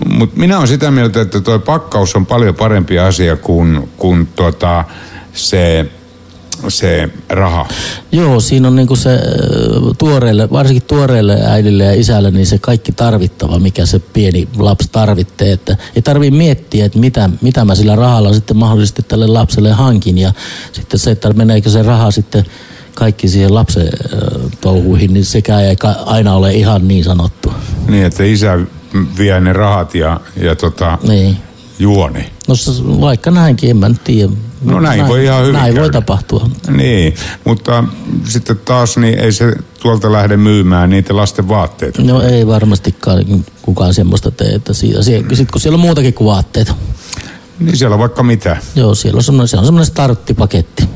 Mutta 0.05 0.39
minä 0.39 0.57
olen 0.57 0.67
sitä 0.67 0.91
mieltä, 0.91 1.21
että 1.21 1.41
tuo 1.41 1.59
pakkaus 1.59 2.15
on 2.15 2.25
paljon 2.25 2.55
parempi 2.55 2.99
asia 2.99 3.37
kuin, 3.37 3.89
kuin 3.97 4.27
tota, 4.35 4.85
se, 5.33 5.85
se 6.69 7.09
raha. 7.29 7.67
Joo, 8.11 8.39
siinä 8.39 8.67
on 8.67 8.75
niinku 8.75 8.95
se 8.95 9.13
äh, 9.13 9.19
tuoreelle, 9.97 10.49
varsinkin 10.49 10.83
tuoreelle 10.87 11.37
äidille 11.45 11.83
ja 11.83 11.93
isälle, 11.93 12.31
niin 12.31 12.45
se 12.45 12.57
kaikki 12.57 12.91
tarvittava, 12.91 13.59
mikä 13.59 13.85
se 13.85 13.99
pieni 13.99 14.47
lapsi 14.57 14.89
tarvitsee. 14.91 15.51
Että 15.51 15.77
ei 15.95 16.01
tarvii 16.01 16.31
miettiä, 16.31 16.85
että 16.85 16.99
mitä, 16.99 17.29
mitä 17.41 17.65
mä 17.65 17.75
sillä 17.75 17.95
rahalla 17.95 18.33
sitten 18.33 18.57
mahdollisesti 18.57 19.01
tälle 19.07 19.27
lapselle 19.27 19.71
hankin. 19.71 20.17
Ja 20.17 20.33
sitten 20.71 20.99
se, 20.99 21.11
että 21.11 21.33
meneekö 21.33 21.69
se 21.69 21.83
raha 21.83 22.11
sitten 22.11 22.45
kaikki 22.95 23.27
siihen 23.27 23.55
lapsen 23.55 23.87
äh, 23.87 24.51
touhuihin, 24.61 25.13
niin 25.13 25.25
sekään 25.25 25.63
ei 25.63 25.75
aina 26.05 26.35
ole 26.35 26.53
ihan 26.53 26.87
niin 26.87 27.03
sanottu. 27.03 27.53
Niin, 27.87 28.05
että 28.05 28.23
isä 28.23 28.59
vie 29.17 29.39
ne 29.39 29.53
rahat 29.53 29.95
ja, 29.95 30.19
ja 30.41 30.55
tota, 30.55 30.97
Niin. 31.07 31.37
juoni. 31.79 32.25
No 32.47 32.55
vaikka 33.01 33.31
näinkin, 33.31 33.69
en 33.69 33.77
mä 33.77 33.89
nyt 33.89 34.03
tiedä. 34.03 34.31
No 34.61 34.79
näin 34.79 35.07
voi 35.07 35.23
ihan 35.23 35.41
hyvin 35.41 35.53
Näin 35.53 35.73
voi 35.75 35.81
käydä. 35.81 35.93
tapahtua. 35.93 36.49
Niin, 36.69 37.15
mutta 37.43 37.83
sitten 38.23 38.59
taas 38.65 38.97
niin 38.97 39.19
ei 39.19 39.31
se 39.31 39.55
tuolta 39.81 40.11
lähde 40.11 40.37
myymään 40.37 40.89
niitä 40.89 41.15
lasten 41.15 41.47
vaatteita. 41.47 42.01
No 42.01 42.21
ei 42.21 42.47
varmastikaan 42.47 43.25
kukaan 43.61 43.93
semmoista 43.93 44.31
tee, 44.31 44.47
että 44.55 44.73
siitä, 44.73 45.03
sitten 45.03 45.47
kun 45.51 45.61
siellä 45.61 45.75
on 45.75 45.79
muutakin 45.79 46.13
kuin 46.13 46.25
vaatteita. 46.25 46.73
Niin 47.59 47.77
siellä 47.77 47.93
on 47.93 47.99
vaikka 47.99 48.23
mitä. 48.23 48.57
Joo, 48.75 48.95
siellä 48.95 49.17
on 49.17 49.23
semmoinen, 49.23 49.47
se 49.47 49.57
on 49.57 49.65
semmoinen 49.65 49.85
starttipaketti. 49.85 50.89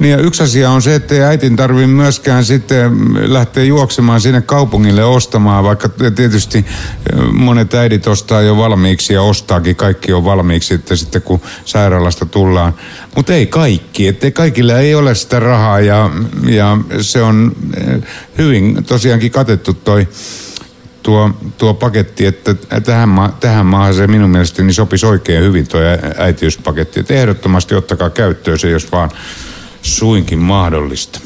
Niin 0.00 0.10
ja 0.10 0.18
yksi 0.18 0.42
asia 0.42 0.70
on 0.70 0.82
se, 0.82 0.94
että 0.94 1.14
ei 1.14 1.22
äitin 1.22 1.56
tarvitse 1.56 1.86
myöskään 1.86 2.44
sitten 2.44 2.90
lähteä 3.32 3.64
juoksemaan 3.64 4.20
sinne 4.20 4.40
kaupungille 4.40 5.04
ostamaan, 5.04 5.64
vaikka 5.64 5.88
tietysti 5.88 6.66
monet 7.32 7.74
äidit 7.74 8.06
ostaa 8.06 8.40
jo 8.40 8.56
valmiiksi 8.56 9.14
ja 9.14 9.22
ostaakin, 9.22 9.76
kaikki 9.76 10.12
on 10.12 10.24
valmiiksi 10.24 10.74
että 10.74 10.96
sitten 10.96 11.22
kun 11.22 11.40
sairaalasta 11.64 12.26
tullaan. 12.26 12.74
Mutta 13.16 13.34
ei 13.34 13.46
kaikki, 13.46 14.08
että 14.08 14.30
kaikilla 14.30 14.78
ei 14.78 14.94
ole 14.94 15.14
sitä 15.14 15.40
rahaa 15.40 15.80
ja, 15.80 16.10
ja 16.48 16.78
se 17.00 17.22
on 17.22 17.56
hyvin 18.38 18.84
tosiaankin 18.84 19.30
katettu 19.30 19.74
toi 19.74 20.08
tuo, 21.02 21.30
tuo 21.58 21.74
paketti, 21.74 22.26
että 22.26 22.54
tähän, 22.84 23.08
ma- 23.08 23.36
tähän 23.40 23.66
maahan 23.66 23.94
se 23.94 24.06
minun 24.06 24.30
mielestäni 24.30 24.72
sopisi 24.72 25.06
oikein 25.06 25.42
hyvin 25.42 25.68
tuo 25.68 25.80
äitiyspaketti. 26.18 27.00
Että 27.00 27.14
ehdottomasti 27.14 27.74
ottakaa 27.74 28.10
käyttöön 28.10 28.58
se, 28.58 28.70
jos 28.70 28.92
vaan 28.92 29.10
suinkin 29.82 30.38
mahdollista. 30.38 31.20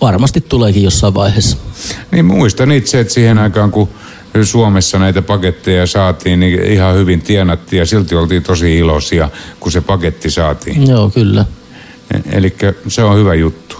Varmasti 0.00 0.40
tuleekin 0.40 0.82
jossain 0.82 1.14
vaiheessa. 1.14 1.56
Niin 2.10 2.24
muistan 2.24 2.72
itse, 2.72 3.00
että 3.00 3.14
siihen 3.14 3.38
aikaan 3.38 3.70
kun 3.70 3.88
Suomessa 4.42 4.98
näitä 4.98 5.22
paketteja 5.22 5.86
saatiin, 5.86 6.40
niin 6.40 6.62
ihan 6.62 6.94
hyvin 6.94 7.22
tienattiin 7.22 7.80
ja 7.80 7.86
silti 7.86 8.14
oltiin 8.14 8.42
tosi 8.42 8.78
iloisia, 8.78 9.28
kun 9.60 9.72
se 9.72 9.80
paketti 9.80 10.30
saatiin. 10.30 10.86
Joo, 10.86 11.10
kyllä. 11.10 11.44
Eli 12.32 12.56
se 12.88 13.02
on 13.02 13.16
hyvä 13.16 13.34
juttu. 13.34 13.76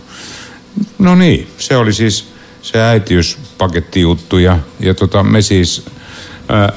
No 0.99 1.15
niin, 1.15 1.49
se 1.59 1.77
oli 1.77 1.93
siis 1.93 2.29
se 2.63 2.81
äitiyspakettijuttu 2.81 4.39
ja, 4.39 4.59
ja 4.81 4.95
tota, 4.95 5.23
me 5.23 5.43
siis 5.43 5.85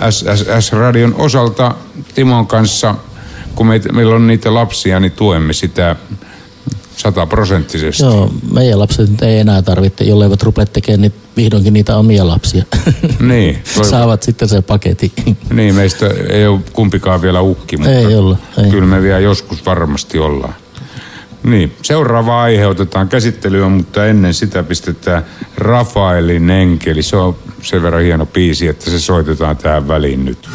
SSS-radion 0.10 1.16
osalta 1.18 1.76
Timon 2.16 2.48
kanssa, 2.48 2.96
kun 3.56 3.68
meitä, 3.68 3.92
meillä 3.94 4.16
on 4.16 4.28
niitä 4.28 4.54
lapsia, 4.54 5.00
niin 5.00 5.12
tuemme 5.12 5.54
sitä 5.54 5.96
sataprosenttisesti. 6.98 8.04
Joo, 8.04 8.32
meidän 8.54 8.80
lapset 8.80 9.22
ei 9.22 9.40
enää 9.40 9.62
tarvitse, 9.62 10.04
jolleivät 10.04 10.44
rupea 10.44 10.66
tekemään 10.66 11.02
niin 11.02 11.14
vihdoinkin 11.38 11.74
niitä 11.74 11.98
omia 11.98 12.28
lapsia. 12.28 12.64
Niin, 13.20 13.62
Saavat 13.82 14.24
sitten 14.24 14.48
sen 14.48 14.64
paketin. 14.64 15.12
Niin, 15.54 15.76
meistä 15.76 16.10
ei 16.30 16.48
ole 16.48 16.60
kumpikaan 16.74 17.22
vielä 17.22 17.42
ukki, 17.42 17.78
mutta 17.78 17.92
Ei 17.92 18.16
olla, 18.16 18.38
ei. 18.64 18.72
kyllä 18.72 18.86
me 18.86 19.02
vielä 19.02 19.20
joskus 19.20 19.66
varmasti 19.66 20.20
ollaan. 20.20 20.56
Niin, 21.44 21.74
seuraava 21.82 22.42
aihe 22.42 22.68
otetaan 22.68 23.10
käsittelyyn, 23.10 23.72
mutta 23.72 24.06
ennen 24.06 24.34
sitä 24.34 24.64
pistetään 24.64 25.26
Rafaelin 25.58 26.50
enkeli. 26.50 27.04
Se 27.04 27.18
on 27.18 27.36
sen 27.62 27.84
verran 27.84 28.04
hieno 28.04 28.26
biisi, 28.26 28.68
että 28.68 28.92
se 28.92 29.00
soitetaan 29.00 29.58
tähän 29.58 29.88
väliin 29.88 30.26
nyt. 30.26 30.50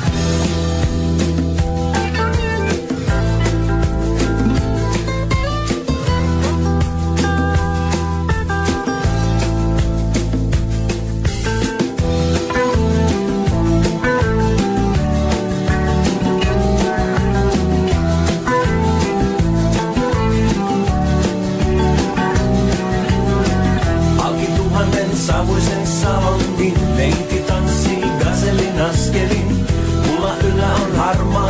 arma 31.02 31.41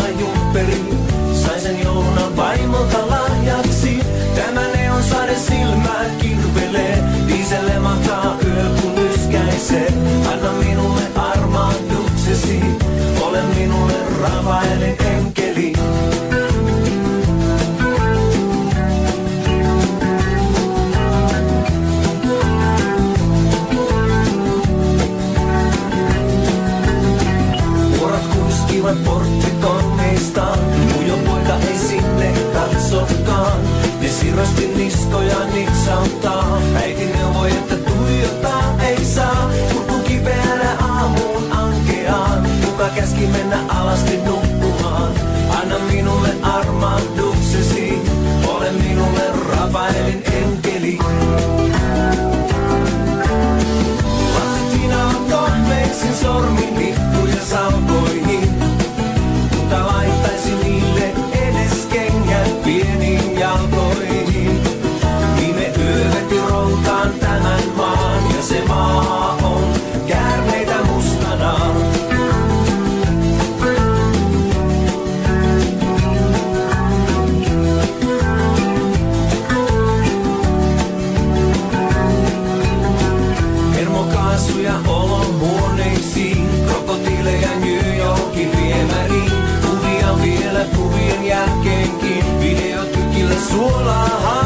Ne 34.33 34.39
sirrosti 34.39 34.67
niskoja 34.67 35.45
nitsauttaa. 35.55 36.59
Äiti 36.77 37.07
neuvoi, 37.07 37.51
että 37.51 37.77
tuijottaa 37.77 38.77
ei 38.81 39.05
saa. 39.05 39.51
Kurkku 39.73 39.95
kipeänä 40.09 40.77
aamuun 40.81 41.53
ankeaan. 41.53 42.47
Kuka 42.65 42.89
käski 42.89 43.27
mennä 43.27 43.59
alasti 43.69 44.17
nukkumaan? 44.17 45.13
Anna 45.61 45.79
minulle 45.79 46.29
armahduksesi. 46.43 48.03
Ole 48.47 48.71
minulle 48.73 49.23
Rafaelin 49.51 50.23
enkeli. 50.33 50.99
Lapset 54.35 54.71
sinä 54.73 55.07
on 55.07 55.27
kohmeeksin 55.31 56.15
sormin 56.15 56.79
lippuja 56.79 57.45
saukoihin. 57.45 57.82
swole 93.53 94.42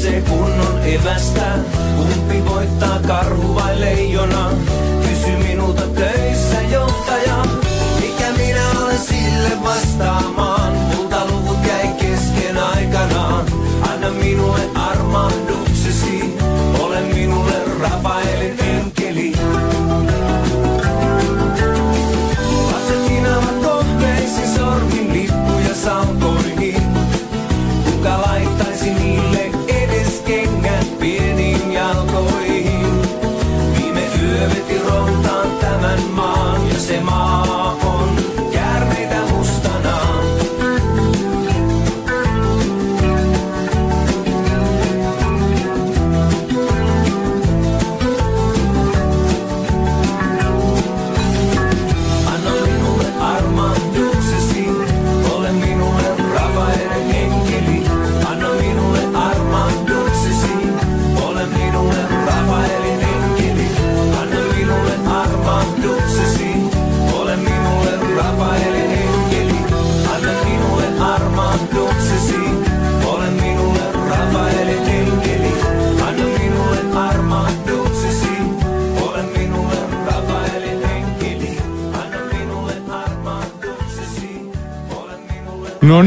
tarvitsee 0.00 0.20
kunnon 0.20 0.80
evästä. 0.84 1.58
Kumpi 1.96 2.44
voittaa 2.44 3.00
karhu 3.06 3.54
vai 3.54 3.80
leijona? 3.80 4.50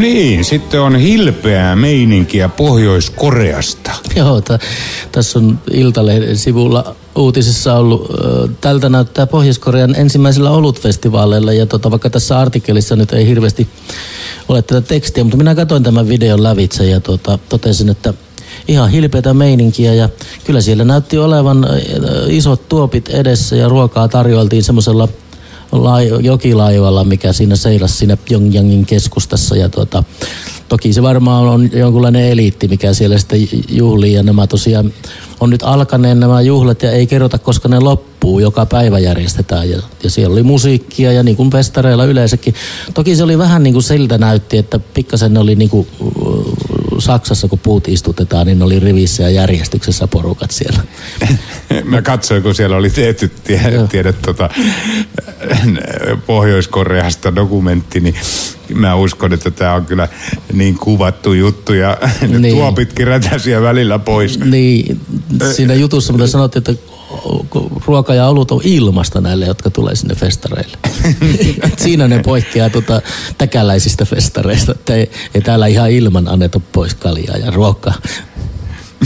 Niin, 0.03 0.45
sitten 0.45 0.81
on 0.81 0.95
hilpeää 0.95 1.75
meininkiä 1.75 2.49
Pohjois-Koreasta. 2.49 3.91
Joo, 4.15 4.41
t- 4.41 4.61
tässä 5.11 5.39
on 5.39 5.59
Iltalehden 5.71 6.37
sivulla 6.37 6.95
uutisissa 7.15 7.75
ollut, 7.75 8.09
ö, 8.09 8.47
tältä 8.61 8.89
näyttää 8.89 9.27
Pohjois-Korean 9.27 9.95
ensimmäisillä 9.95 10.51
olutfestivaaleilla 10.51 11.53
ja 11.53 11.65
tota, 11.65 11.91
vaikka 11.91 12.09
tässä 12.09 12.39
artikkelissa 12.39 12.95
nyt 12.95 13.13
ei 13.13 13.27
hirveästi 13.27 13.67
ole 14.49 14.61
tätä 14.61 14.81
tekstiä, 14.81 15.23
mutta 15.23 15.37
minä 15.37 15.55
katsoin 15.55 15.83
tämän 15.83 16.09
videon 16.09 16.43
lävitse 16.43 16.85
ja 16.85 16.99
tota, 16.99 17.39
totesin, 17.49 17.89
että 17.89 18.13
ihan 18.67 18.89
hilpeätä 18.89 19.33
meininkiä 19.33 19.93
ja 19.93 20.09
kyllä 20.43 20.61
siellä 20.61 20.83
näytti 20.83 21.17
olevan 21.17 21.67
isot 22.27 22.69
tuopit 22.69 23.09
edessä 23.09 23.55
ja 23.55 23.69
ruokaa 23.69 24.07
tarjoiltiin 24.07 24.63
semmoisella 24.63 25.07
lai, 25.73 26.09
jokilaivalla, 26.19 27.03
mikä 27.03 27.33
siinä 27.33 27.55
seilasi 27.55 27.97
siinä 27.97 28.17
Pyongyangin 28.17 28.85
keskustassa. 28.85 29.55
Ja 29.55 29.69
tuota, 29.69 30.03
toki 30.69 30.93
se 30.93 31.03
varmaan 31.03 31.47
on 31.47 31.69
jonkunlainen 31.73 32.25
eliitti, 32.25 32.67
mikä 32.67 32.93
siellä 32.93 33.17
sitten 33.17 33.49
juhlii. 33.69 34.13
Ja 34.13 34.23
nämä 34.23 34.47
tosiaan 34.47 34.93
on 35.39 35.49
nyt 35.49 35.63
alkaneen 35.63 36.19
nämä 36.19 36.41
juhlat 36.41 36.83
ja 36.83 36.91
ei 36.91 37.07
kerrota, 37.07 37.37
koska 37.37 37.69
ne 37.69 37.79
loppuu. 37.79 38.13
Joka 38.39 38.65
päivä 38.65 38.99
järjestetään 38.99 39.69
ja, 39.69 39.81
ja 40.03 40.09
siellä 40.09 40.33
oli 40.33 40.43
musiikkia 40.43 41.11
ja 41.11 41.23
niin 41.23 41.37
kuin 41.37 41.49
festareilla 41.49 42.05
yleensäkin. 42.05 42.55
Toki 42.93 43.15
se 43.15 43.23
oli 43.23 43.37
vähän 43.37 43.63
niin 43.63 43.73
kuin 43.73 43.83
siltä 43.83 44.17
näytti, 44.17 44.57
että 44.57 44.79
pikkasen 44.79 45.37
oli 45.37 45.55
niin 45.55 45.69
kuin 45.69 45.87
Saksassa, 46.99 47.47
kun 47.47 47.59
puut 47.59 47.87
istutetaan, 47.87 48.47
niin 48.47 48.59
ne 48.59 48.65
oli 48.65 48.79
rivissä 48.79 49.23
ja 49.23 49.29
järjestyksessä 49.29 50.07
porukat 50.07 50.51
siellä. 50.51 50.79
Mä 51.83 52.01
katsoin, 52.01 52.43
kun 52.43 52.55
siellä 52.55 52.75
oli 52.75 52.89
tehty, 52.89 53.31
tiedät, 53.89 54.21
tota, 54.21 54.49
Pohjois-Koreasta 56.25 57.35
dokumentti, 57.35 57.99
niin 57.99 58.15
mä 58.73 58.95
uskon, 58.95 59.33
että 59.33 59.51
tämä 59.51 59.73
on 59.73 59.85
kyllä 59.85 60.07
niin 60.53 60.77
kuvattu 60.77 61.33
juttu 61.33 61.73
ja 61.73 61.97
Niin. 62.39 62.55
tuopitkin 62.55 63.07
rätäsiä 63.07 63.61
välillä 63.61 63.99
pois. 63.99 64.39
Niin, 64.39 65.01
siinä 65.55 65.73
jutussa 65.73 66.13
mitä 66.13 66.27
sanottiin, 66.27 66.63
että 66.67 66.93
ruoka 67.87 68.13
ja 68.13 68.27
olut 68.27 68.51
on 68.51 68.61
ilmasta 68.63 69.21
näille, 69.21 69.45
jotka 69.45 69.69
tulee 69.69 69.95
sinne 69.95 70.15
festareille. 70.15 70.77
Siinä 71.83 72.07
ne 72.07 72.19
poikkeaa 72.19 72.69
tuota 72.69 73.01
täkäläisistä 73.37 74.05
festareista, 74.05 74.71
että 74.71 74.95
ei, 74.95 75.11
ei 75.35 75.41
täällä 75.41 75.67
ihan 75.67 75.91
ilman 75.91 76.27
anneta 76.27 76.59
pois 76.71 76.93
kaljaa 76.93 77.37
ja 77.37 77.51
ruokaa. 77.51 77.93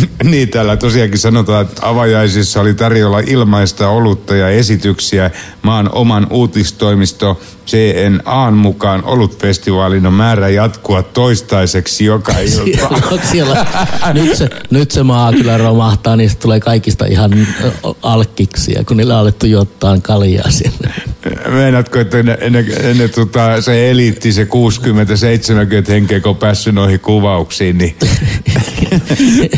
niin, 0.24 0.50
täällä 0.50 0.78
tosiaankin 0.78 1.20
sanotaan, 1.20 1.62
että 1.66 1.88
avajaisissa 1.88 2.62
oli 2.62 2.74
tarjolla 2.74 3.20
ilmaista 3.20 3.90
olutta 3.90 4.36
ja 4.36 4.50
esityksiä 4.50 5.32
maan 5.62 5.90
oman 5.92 6.28
uutistoimisto 6.30 7.42
CNAn 7.68 8.54
mukaan 8.54 9.04
olutfestivaalin 9.04 10.06
on 10.06 10.14
määrä 10.14 10.50
jatkua 10.50 11.04
toistaiseksi 11.04 12.06
joka 12.06 12.34
ilta. 12.40 12.90
Siellä, 13.32 13.66
nyt, 14.14 14.36
se, 14.36 14.50
nyt 14.70 14.92
se 14.92 15.04
maa 15.04 15.32
kyllä 15.32 15.58
romahtaa, 15.58 16.16
niin 16.16 16.30
se 16.30 16.38
tulee 16.38 16.60
kaikista 16.60 17.06
ihan 17.06 17.34
ö, 17.34 17.72
alkkiksi, 18.02 18.74
ja 18.74 18.84
kun 18.84 18.98
niillä 18.98 19.14
on 19.14 19.20
alettu 19.20 19.46
juottaa 19.46 19.98
kaljaa 20.02 20.52
sinne. 20.52 20.94
Meinaatko, 21.50 22.00
että 22.00 22.24
ne, 22.24 22.38
ne, 22.50 22.66
ne, 22.98 23.08
tota, 23.08 23.62
se 23.62 23.92
eliitti, 23.92 24.32
se 24.32 24.44
60-70 24.44 24.48
henkeä, 25.90 26.20
kun 26.20 26.30
on 26.30 26.36
päässyt 26.36 26.76
noihin 26.76 27.00
kuvauksiin, 27.00 27.78
niin 27.78 27.96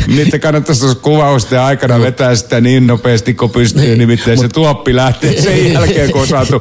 niitä 0.32 0.46
kannattaisi 0.46 0.80
tuossa 0.80 0.98
kuvausten 0.98 1.60
aikana 1.60 2.00
vetää 2.00 2.34
sitä 2.34 2.60
niin 2.60 2.86
nopeasti 2.86 3.34
kuin 3.34 3.50
pystyy, 3.50 3.82
niin, 3.82 3.98
nimittäin 3.98 4.38
mut... 4.38 4.44
se 4.44 4.48
tuoppi 4.48 4.96
lähtee 4.96 5.42
sen 5.42 5.72
jälkeen, 5.72 6.12
kun 6.12 6.20
on 6.20 6.26
saatu 6.26 6.60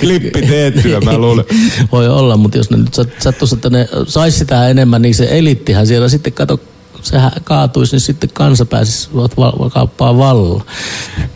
klippi 0.00 0.42
teettyä, 0.42 1.00
mä 1.00 1.18
luulen. 1.18 1.44
Voi 1.92 2.08
olla, 2.08 2.36
mutta 2.36 2.58
jos 2.58 2.70
ne 2.70 2.76
nyt 2.76 2.94
sattuisi, 3.18 3.54
että 3.54 3.70
ne 3.70 3.88
saisi 4.06 4.38
sitä 4.38 4.68
enemmän, 4.68 5.02
niin 5.02 5.14
se 5.14 5.28
elittihän 5.30 5.86
siellä 5.86 6.08
sitten 6.08 6.32
kato 6.32 6.60
sehän 7.08 7.32
kaatuisi, 7.44 7.94
niin 7.94 8.00
sitten 8.00 8.30
kansa 8.32 8.64
pääsisi 8.64 9.10
kauppaan 9.72 10.18
valla. 10.18 10.64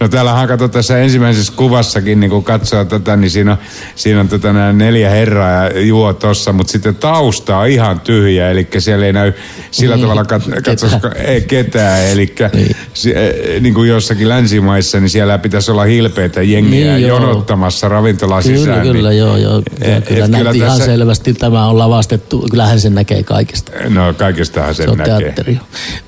No 0.00 0.08
täällähän 0.08 0.48
kato 0.48 0.68
tässä 0.68 0.98
ensimmäisessä 0.98 1.52
kuvassakin, 1.56 2.20
niin 2.20 2.30
kun 2.30 2.44
katsoo 2.44 2.84
tätä, 2.84 3.16
niin 3.16 3.30
siinä 3.30 3.52
on, 3.52 3.58
siinä 3.94 4.20
on 4.20 4.28
tota 4.28 4.52
nämä 4.52 4.72
neljä 4.72 5.10
herraa 5.10 5.64
ja 5.64 5.80
juo 5.80 6.12
tossa, 6.12 6.52
mutta 6.52 6.72
sitten 6.72 6.96
tausta 6.96 7.58
on 7.58 7.68
ihan 7.68 8.00
tyhjä, 8.00 8.50
eli 8.50 8.68
siellä 8.78 9.06
ei 9.06 9.12
näy 9.12 9.32
sillä 9.70 9.96
niin, 9.96 10.02
tavalla 10.02 10.22
kat- 10.22 10.62
katsos, 10.62 10.92
ei 11.24 11.40
ketään, 11.40 12.04
eli 12.04 12.34
niin. 12.54 12.76
E, 13.14 13.60
niin 13.60 13.74
kuin 13.74 13.88
jossakin 13.88 14.28
länsimaissa, 14.28 15.00
niin 15.00 15.10
siellä 15.10 15.38
pitäisi 15.38 15.70
olla 15.70 15.84
hilpeitä 15.84 16.42
jengiä 16.42 16.94
niin, 16.94 17.08
jonottamassa 17.08 17.88
ravintola 17.88 18.42
kyllä, 18.42 18.58
sisään. 18.58 18.82
Kyllä, 18.82 19.08
niin, 19.08 19.18
joo, 19.18 19.36
joo. 19.36 19.62
Ja, 19.84 19.96
et, 19.96 20.08
kyllä, 20.08 20.24
et, 20.24 20.30
kyllä 20.30 20.50
ihan 20.50 20.68
tässä... 20.68 20.84
selvästi 20.84 21.34
tämä 21.34 21.66
on 21.66 21.78
lavastettu, 21.78 22.46
kyllähän 22.50 22.80
sen 22.80 22.94
näkee 22.94 23.22
kaikesta. 23.22 23.72
No 23.88 24.14
kaikestahan 24.14 24.74
sen 24.74 24.90
se 24.90 24.96
näkee. 24.96 25.18
Teatteri. 25.18 25.58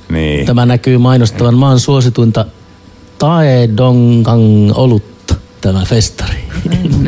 Niin. 0.08 0.46
Tämä 0.46 0.66
näkyy 0.66 0.98
mainostavan 0.98 1.54
maan 1.54 1.80
suosituinta 1.80 2.44
Taedongang 3.18 4.72
olutta, 4.74 5.34
tämä 5.60 5.84
festari. 5.84 6.44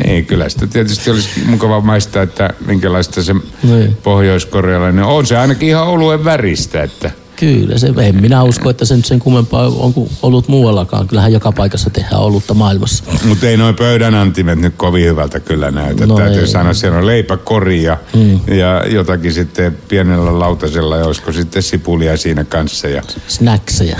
Niin, 0.03 0.25
kyllä 0.25 0.49
sitä 0.49 0.67
tietysti 0.67 1.09
olisi 1.09 1.29
mukava 1.45 1.81
maistaa, 1.81 2.23
että 2.23 2.49
minkälaista 2.65 3.23
se 3.23 3.35
niin. 3.63 3.97
pohjoiskorealainen 4.03 5.03
on. 5.03 5.25
Se 5.25 5.37
ainakin 5.37 5.69
ihan 5.69 5.87
oluen 5.87 6.25
väristä, 6.25 6.83
että... 6.83 7.11
Kyllä, 7.39 7.77
se, 7.77 7.93
en 7.97 8.21
minä 8.21 8.43
usko, 8.43 8.69
että 8.69 8.85
se 8.85 8.95
nyt 8.95 9.05
sen 9.05 9.19
kummempaa 9.19 9.67
on 9.67 9.93
kuin 9.93 10.09
ollut 10.21 10.47
muuallakaan. 10.47 11.07
Kyllähän 11.07 11.33
joka 11.33 11.51
paikassa 11.51 11.89
tehdään 11.89 12.21
olutta 12.21 12.53
maailmassa. 12.53 13.03
Mutta 13.25 13.47
ei 13.47 13.57
noin 13.57 13.75
pöydän 13.75 14.15
antimet 14.15 14.59
nyt 14.59 14.73
kovin 14.77 15.05
hyvältä 15.05 15.39
kyllä 15.39 15.71
näytä. 15.71 16.05
No 16.05 16.15
Täytyy 16.15 16.41
ei. 16.41 16.47
sanoa, 16.47 16.73
siellä 16.73 16.97
on 16.97 17.05
leipäkori 17.05 17.83
ja, 17.83 17.97
mm. 18.15 18.39
ja 18.55 18.83
jotakin 18.87 19.33
sitten 19.33 19.77
pienellä 19.87 20.39
lautasella 20.39 20.97
ja 20.97 21.05
olisiko 21.05 21.31
sitten 21.31 21.63
sipulia 21.63 22.17
siinä 22.17 22.43
kanssa. 22.43 22.87
Ja, 22.87 23.01
Snackseja. 23.27 23.97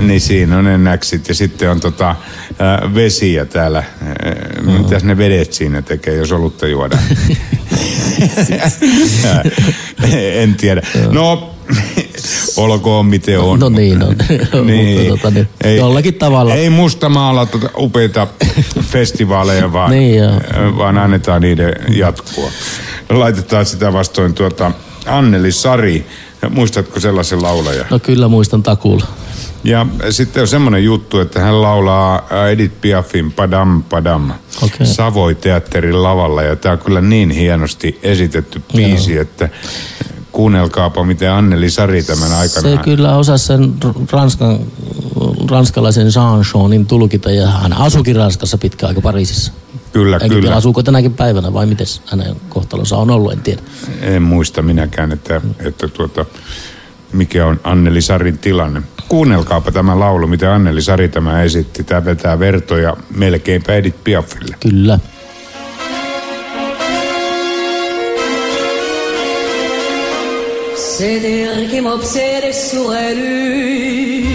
Niin 0.00 0.20
siinä 0.20 0.58
on 0.58 0.64
ne 0.64 0.78
näksit 0.78 1.28
ja 1.28 1.34
sitten 1.34 1.70
on 1.70 1.80
tota, 1.80 2.10
äh, 2.10 2.94
vesiä 2.94 3.44
täällä. 3.44 3.78
Äh, 3.78 3.86
mm. 4.62 4.72
Mitäs 4.72 5.04
ne 5.04 5.18
vedet 5.18 5.52
siinä 5.52 5.82
tekee, 5.82 6.14
jos 6.14 6.32
olutta 6.32 6.66
juodaan? 6.66 7.02
en 10.42 10.54
tiedä. 10.54 10.82
No, 11.10 11.54
olkoon 12.56 13.06
miten 13.06 13.40
on. 13.40 13.60
No 13.60 13.68
niin 13.68 14.02
on. 14.02 14.16
niin. 14.66 15.10
Mutta, 15.10 15.22
tota, 15.22 15.30
niin, 15.30 15.48
ei, 15.64 15.76
jollakin 15.76 16.14
tavalla. 16.14 16.54
Ei 16.54 16.70
musta 16.70 17.08
maala 17.08 17.46
tuota 17.46 17.70
upeita 17.78 18.26
festivaaleja, 18.92 19.72
vaan, 19.72 19.90
niin 19.90 20.22
vaan 20.78 20.98
annetaan 20.98 21.42
niiden 21.42 21.74
jatkua. 21.88 22.50
Laitetaan 23.10 23.66
sitä 23.66 23.92
vastoin 23.92 24.34
tuota 24.34 24.72
Anneli 25.06 25.52
Sari. 25.52 26.06
Muistatko 26.50 27.00
sellaisen 27.00 27.42
laulaja? 27.42 27.84
No 27.90 27.98
kyllä 27.98 28.28
muistan 28.28 28.62
takuulla. 28.62 29.06
Ja 29.64 29.86
sitten 30.10 30.40
on 30.40 30.48
semmoinen 30.48 30.84
juttu, 30.84 31.20
että 31.20 31.40
hän 31.40 31.62
laulaa 31.62 32.28
Edith 32.50 32.74
Piafin 32.80 33.32
Padam 33.32 33.82
Padam 33.82 34.32
okay. 34.62 34.86
Savoi-teatterin 34.86 36.02
lavalla. 36.02 36.42
Ja 36.42 36.56
tämä 36.56 36.72
on 36.72 36.78
kyllä 36.78 37.00
niin 37.00 37.30
hienosti 37.30 37.98
esitetty 38.02 38.62
biisi, 38.76 39.12
Joo. 39.12 39.22
että 39.22 39.48
kuunnelkaapa, 40.36 41.04
miten 41.04 41.32
Anneli 41.32 41.70
Sari 41.70 42.02
tämän 42.02 42.32
aikana... 42.32 42.68
Se 42.68 42.76
kyllä 42.76 43.16
osasi 43.16 43.46
sen 43.46 43.74
ranskan, 44.12 44.58
ranskalaisen 45.50 46.06
Jean-Jeanin 46.06 46.86
tulkita 46.86 47.30
ja 47.30 47.46
hän 47.46 47.72
asukin 47.72 48.16
Ranskassa 48.16 48.58
pitkä 48.58 48.86
aika 48.86 49.00
Pariisissa. 49.00 49.52
Kyllä, 49.92 50.16
Enkä 50.16 50.28
kyllä. 50.28 50.56
Asuuko 50.56 50.82
tänäkin 50.82 51.14
päivänä 51.14 51.52
vai 51.52 51.66
miten 51.66 51.86
hänen 52.06 52.36
kohtalonsa 52.48 52.96
on 52.96 53.10
ollut, 53.10 53.32
en 53.32 53.40
tiedä. 53.40 53.62
En 54.00 54.22
muista 54.22 54.62
minäkään, 54.62 55.12
että, 55.12 55.40
että 55.58 55.88
tuota, 55.88 56.26
mikä 57.12 57.46
on 57.46 57.60
Anneli 57.64 58.02
Sarin 58.02 58.38
tilanne. 58.38 58.82
Kuunnelkaapa 59.08 59.72
tämä 59.72 59.98
laulu, 59.98 60.26
mitä 60.26 60.54
Anneli 60.54 60.82
Sari 60.82 61.08
tämä 61.08 61.42
esitti. 61.42 61.84
Tämä 61.84 62.04
vetää 62.04 62.38
vertoja 62.38 62.96
melkeinpä 63.14 63.72
Edith 63.72 63.98
Piafille. 64.04 64.56
Kyllä. 64.60 64.98
C'est 70.98 71.16
Obséder 71.16 71.68
qui 71.68 71.80
m'obsède 71.82 72.54
sur 72.54 72.94
elle. 72.94 74.26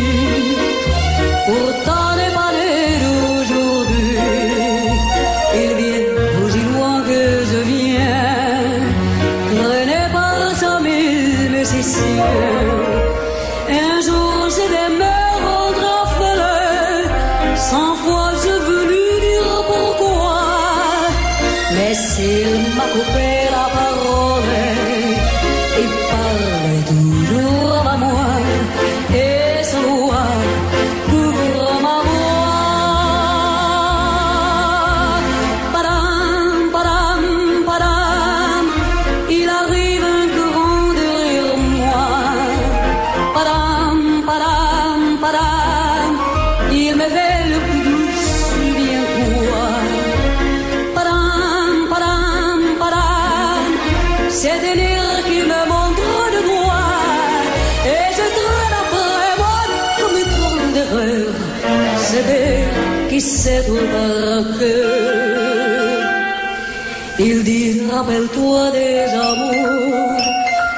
Rappelle-toi 68.01 68.71
des 68.71 69.05
amours. 69.13 70.17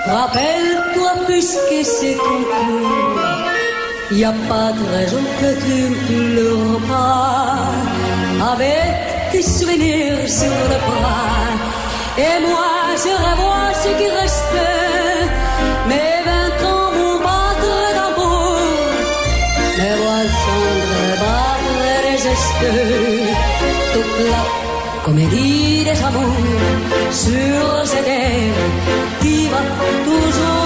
Rappelle-toi 0.05 1.11
puisque 1.27 1.79
c'est 1.83 2.15
tour. 2.15 3.17
Y 4.11 4.25
a 4.25 4.33
pas 4.49 4.71
de 4.77 4.83
raison 4.95 5.23
que 5.39 5.51
tu 5.63 5.77
ne 5.89 5.95
pleures 6.07 6.81
pas 6.91 8.51
avec 8.51 8.93
tes 9.31 9.41
souvenirs 9.41 10.27
sur 10.27 10.57
le 10.71 10.79
bras. 10.87 11.53
Et 12.25 12.35
moi, 12.47 12.73
je 13.03 13.13
revois 13.25 13.69
ce 13.83 13.89
qui 13.99 14.09
reste. 14.19 14.59
Mes 15.89 16.15
vingt 16.27 16.59
ans 16.71 16.89
vont 16.97 17.19
battre 17.27 17.75
d'amour. 17.97 18.59
Mes 19.77 19.95
voix 20.01 20.25
cendres 20.43 21.13
battre 21.23 21.75
les 22.05 22.17
gestes. 22.25 22.71
Toute 23.93 24.17
la 24.31 24.62
comédie 25.03 25.83
des 25.83 26.03
amours 26.03 26.33
sur 27.11 27.85
cette 27.85 28.05
terre 28.05 28.53
qui 29.21 29.47
va 29.49 29.57
toujours. 30.05 30.62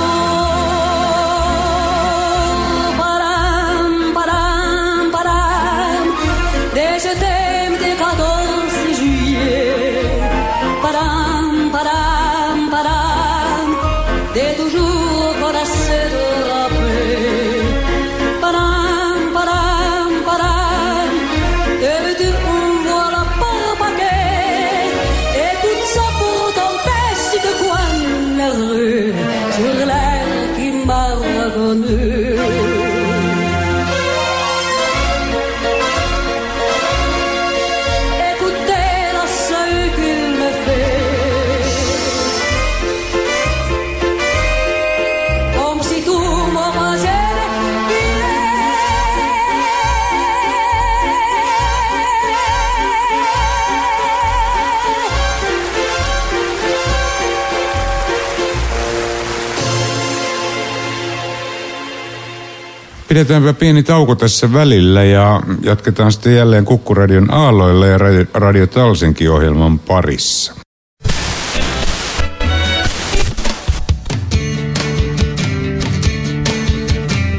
Pidetäänpä 63.07 63.53
pieni 63.53 63.83
tauko 63.83 64.15
tässä 64.15 64.53
välillä 64.53 65.03
ja 65.03 65.41
jatketaan 65.63 66.11
sitten 66.11 66.35
jälleen 66.35 66.65
Kukkuradion 66.65 67.33
aalloilla 67.33 67.87
ja 67.87 67.97
Radio, 67.97 68.25
Radio 68.33 68.67
Talsinkin 68.67 69.31
ohjelman 69.31 69.79
parissa. 69.79 70.53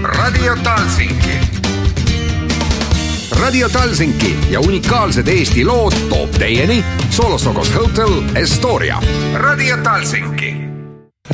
Radio 0.02 0.56
Talsinki. 0.64 1.38
Radio 3.40 3.68
Talsinki 3.68 4.36
ja 4.50 4.60
unikaalsed 4.60 5.28
Eesti 5.28 5.64
lood 5.64 5.92
toob 6.08 6.30
teieni 6.30 6.84
Solostokos 7.10 7.74
Hotel 7.74 8.22
Estoria. 8.34 9.02
Radio 9.34 9.76
Talsinki. 9.76 10.56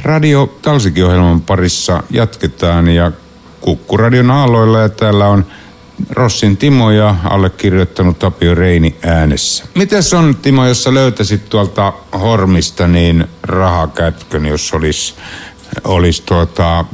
Radio 0.02 0.58
Talsinkin 0.62 1.04
ohjelman 1.04 1.40
parissa 1.40 2.02
jatketaan 2.10 2.88
ja 2.88 3.12
Kukkuradion 3.64 4.30
aalloilla 4.30 4.80
ja 4.80 4.88
täällä 4.88 5.28
on 5.28 5.46
Rossin 6.10 6.56
Timo 6.56 6.90
ja 6.90 7.14
allekirjoittanut 7.24 8.18
Tapio 8.18 8.54
Reini 8.54 8.96
äänessä. 9.02 9.64
Mites 9.74 10.14
on 10.14 10.36
Timo, 10.42 10.66
jos 10.66 10.82
sä 10.82 10.94
löytäisit 10.94 11.48
tuolta 11.48 11.92
Hormista 12.20 12.86
niin 12.86 13.24
rahakätkön, 13.42 14.46
jos 14.46 14.72
olisi 14.72 15.14
olisi 15.84 16.22
tuota 16.26 16.84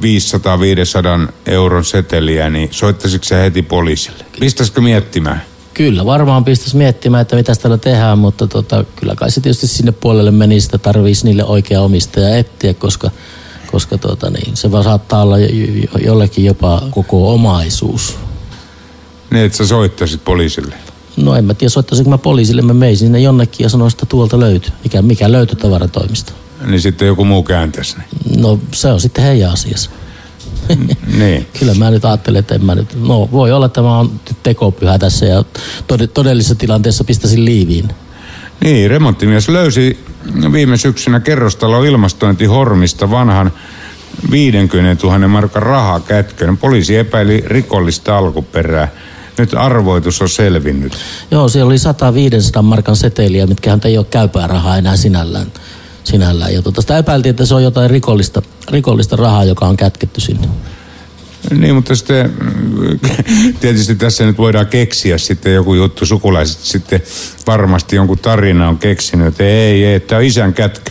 500-500 1.29 1.33
euron 1.47 1.85
seteliä, 1.85 2.51
niin 2.51 2.69
soittaisitko 2.71 3.25
sä 3.25 3.37
heti 3.37 3.63
poliisille? 3.63 4.25
Pistäisikö 4.41 4.81
miettimään? 4.81 5.43
Kyllä, 5.75 6.05
varmaan 6.05 6.45
pistäisi 6.45 6.77
miettimään, 6.77 7.23
että 7.23 7.37
mitä 7.37 7.55
täällä 7.55 7.79
tehdään, 7.79 8.19
mutta 8.19 8.47
tota, 8.47 8.85
kyllä 8.97 9.15
kai 9.15 9.31
se 9.31 9.41
tietysti 9.41 9.67
sinne 9.67 9.93
puolelle 9.93 10.31
menisi, 10.31 10.67
että 10.67 10.79
tarvitsisi 10.79 11.27
niille 11.27 11.45
oikea 11.45 11.81
omistaja 11.81 12.37
etsiä, 12.37 12.75
koska, 12.75 13.11
koska 13.73 13.99
tota, 13.99 14.31
niin, 14.31 14.57
se 14.57 14.73
vaan 14.73 14.85
saattaa 14.85 15.23
olla 15.23 15.39
jo- 15.39 15.47
jo- 15.47 15.99
jollekin 16.05 16.45
jopa 16.45 16.83
koko 16.91 17.35
omaisuus. 17.35 18.17
Niin, 19.31 19.45
että 19.45 19.59
sä 19.59 19.67
soittaisit 19.67 20.25
poliisille. 20.25 20.75
No 21.17 21.35
en 21.35 21.45
mä 21.45 21.55
tiedä, 21.55 21.71
soittaisinko 21.71 22.11
mä 22.11 22.19
poliisille, 22.19 22.63
mä 22.63 22.75
meisin 22.75 23.07
sinne 23.07 23.21
jonnekin 23.21 23.65
ja 23.65 23.69
sanoisin, 23.69 23.97
että 23.97 24.07
tuolta 24.07 24.41
löytyy. 24.41 24.73
Mikä, 24.85 25.03
mikä 25.03 25.33
löytyy 25.33 25.57
tavaratoimista. 25.57 26.33
Niin 26.67 26.81
sitten 26.81 27.09
joku 27.09 27.25
muu 27.25 27.43
kääntäisi 27.43 27.97
ne. 27.99 28.05
No 28.37 28.59
se 28.73 28.89
on 28.89 29.01
sitten 29.01 29.25
heidän 29.25 29.53
asiassa. 29.53 29.91
Niin. 31.19 31.47
Kyllä 31.59 31.75
mä 31.75 31.91
nyt 31.91 32.05
ajattelen, 32.05 32.39
että 32.39 32.55
en 32.55 32.65
mä 32.65 32.75
nyt, 32.75 33.07
no 33.07 33.29
voi 33.33 33.53
olla, 33.53 33.67
että 33.67 33.83
mä 33.83 33.97
oon 33.97 34.21
tekopyhä 34.43 34.99
tässä 34.99 35.27
ja 35.27 35.45
tod- 35.93 36.07
todellisessa 36.15 36.55
tilanteessa 36.55 37.05
pistäisin 37.05 37.45
liiviin. 37.45 37.89
Niin, 38.65 38.91
remonttimies 38.91 39.49
löysi 39.49 40.05
viime 40.53 40.77
syksynä 40.77 41.21
kerrostalo 41.21 41.85
ilmastointi 41.85 42.45
Hormista 42.45 43.11
vanhan 43.11 43.53
50 44.31 45.07
000 45.07 45.29
markan 45.29 45.63
rahakätkön. 45.63 46.57
Poliisi 46.57 46.97
epäili 46.97 47.43
rikollista 47.47 48.19
alkuperää. 48.19 48.89
Nyt 49.39 49.55
arvoitus 49.55 50.23
on 50.23 50.29
selvinnyt. 50.29 50.93
Joo, 51.31 51.49
siellä 51.49 51.69
oli 51.69 51.77
100-500 52.59 52.63
markan 52.63 52.97
seteliä, 52.97 53.47
mitkä 53.47 53.79
ei 53.85 53.99
ole 53.99 54.07
käypää 54.11 54.47
rahaa 54.47 54.77
enää 54.77 54.97
sinällään. 54.97 55.47
sinällään. 56.05 56.55
Ja 56.55 56.63
tota, 56.63 56.81
sitä 56.81 56.99
epäiltiin, 56.99 57.31
että 57.31 57.47
se 57.47 57.55
on 57.55 57.63
jotain 57.63 57.91
rikollista, 57.91 58.43
rikollista 58.71 59.17
rahaa, 59.17 59.45
joka 59.45 59.67
on 59.67 59.77
kätketty 59.77 60.21
sinne. 60.21 60.49
Niin, 61.51 61.75
mutta 61.75 61.95
sitten 61.95 62.35
mm, 62.41 62.99
tietysti 63.61 63.95
tässä 63.95 64.25
nyt 64.25 64.39
voidaan 64.39 64.67
keksiä 64.67 65.19
sitten 65.19 65.55
joku 65.55 65.75
juttu. 65.75 66.07
Sukulaiset 66.07 66.61
sitten 66.61 67.03
varmasti 67.47 67.97
jonkun 67.97 68.19
tarina 68.19 68.69
on 68.69 68.79
keksinyt, 68.79 69.27
että 69.27 69.45
ei, 69.45 69.85
ei, 69.85 70.01
tämä 70.01 70.19
on 70.19 70.25
isän 70.25 70.55
kätkö. 70.55 70.91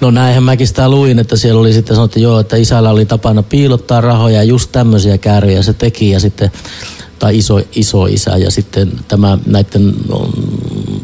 No 0.00 0.10
näinhän 0.10 0.42
mäkin 0.42 0.66
sitä 0.66 0.88
luin, 0.88 1.18
että 1.18 1.36
siellä 1.36 1.60
oli 1.60 1.72
sitten 1.72 1.96
sanottu, 1.96 2.18
joo, 2.18 2.40
että 2.40 2.56
isällä 2.56 2.90
oli 2.90 3.06
tapana 3.06 3.42
piilottaa 3.42 4.00
rahoja 4.00 4.36
ja 4.36 4.42
just 4.42 4.72
tämmöisiä 4.72 5.18
kääryjä 5.18 5.62
se 5.62 5.72
teki 5.72 6.10
ja 6.10 6.20
sitten, 6.20 6.50
tai 7.18 7.38
iso, 7.38 7.60
iso 7.72 8.06
isä 8.06 8.36
ja 8.36 8.50
sitten 8.50 8.92
tämä 9.08 9.38
näiden 9.46 9.82
mm, 9.82 9.94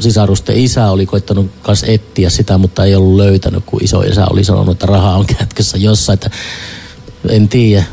sisarusten 0.00 0.56
isä 0.56 0.90
oli 0.90 1.06
koittanut 1.06 1.50
myös 1.66 1.84
etsiä 1.88 2.30
sitä, 2.30 2.58
mutta 2.58 2.84
ei 2.84 2.94
ollut 2.94 3.16
löytänyt, 3.16 3.64
kun 3.66 3.84
iso 3.84 4.00
isä 4.00 4.26
oli 4.26 4.44
sanonut, 4.44 4.72
että 4.72 4.86
raha 4.86 5.16
on 5.16 5.26
kätkössä 5.26 5.78
jossain, 5.78 6.14
että 6.14 6.30
en 7.28 7.48
tiedä, 7.48 7.84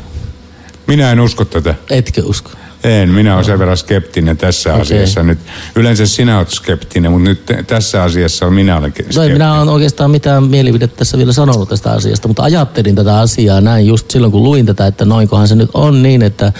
Minä 0.86 1.12
en 1.12 1.20
usko 1.20 1.44
tätä. 1.44 1.74
etkö 1.90 2.22
usko? 2.24 2.50
En, 2.84 3.08
minä 3.08 3.32
olen 3.34 3.44
sen 3.44 3.58
verran 3.58 3.76
skeptinen 3.76 4.36
tässä 4.36 4.70
Okei. 4.70 4.82
asiassa 4.82 5.22
nyt. 5.22 5.38
Yleensä 5.76 6.06
sinä 6.06 6.36
olet 6.38 6.50
skeptinen, 6.50 7.12
mutta 7.12 7.28
nyt 7.28 7.66
tässä 7.66 8.02
asiassa 8.02 8.50
minä 8.50 8.76
olen 8.78 8.90
No 8.90 8.96
ei 8.96 9.02
skeptinen. 9.12 9.32
minä 9.32 9.54
olen 9.54 9.68
oikeastaan 9.68 10.10
mitään 10.10 10.42
mielipidettä 10.44 10.96
tässä 10.96 11.18
vielä 11.18 11.32
sanonut 11.32 11.68
tästä 11.68 11.90
asiasta, 11.92 12.28
mutta 12.28 12.42
ajattelin 12.42 12.94
tätä 12.94 13.18
asiaa 13.20 13.60
näin 13.60 13.86
just 13.86 14.10
silloin, 14.10 14.32
kun 14.32 14.42
luin 14.42 14.66
tätä, 14.66 14.86
että 14.86 15.04
noinkohan 15.04 15.48
se 15.48 15.54
nyt 15.54 15.70
on 15.74 16.02
niin, 16.02 16.22
että, 16.22 16.52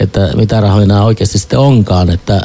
että 0.00 0.30
mitä 0.36 0.60
rahoja 0.60 0.86
nämä 0.86 1.04
oikeasti 1.04 1.38
sitten 1.38 1.58
onkaan, 1.58 2.10
että 2.10 2.34
äh, 2.34 2.42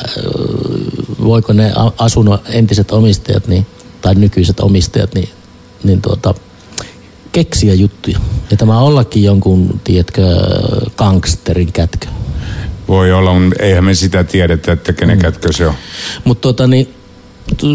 voiko 1.24 1.54
ne 1.54 1.74
asunnon 1.98 2.40
entiset 2.46 2.92
omistajat 2.92 3.48
niin, 3.48 3.66
tai 4.02 4.16
nykyiset 4.16 4.60
omistajat 4.60 5.14
niin, 5.14 5.30
niin 5.84 6.02
tuota, 6.02 6.34
keksiä 7.36 7.74
juttuja. 7.74 8.20
Ja 8.52 8.58
tämä 8.58 8.80
ollakin 8.80 9.24
jonkun, 9.24 9.80
tiedätkö, 9.84 10.22
gangsterin 10.98 11.72
kätkö. 11.72 12.08
Voi 12.88 13.14
olla, 13.14 13.40
mutta 13.40 13.64
eihän 13.64 13.84
me 13.84 13.94
sitä 13.94 14.24
tiedetä, 14.24 14.72
että 14.72 14.94
kenen 14.94 15.18
mm. 15.18 15.22
kätkö 15.22 15.54
se 15.54 15.68
on. 15.68 15.74
Mutta 16.24 16.42
tota 16.42 16.68
niin, 16.68 16.94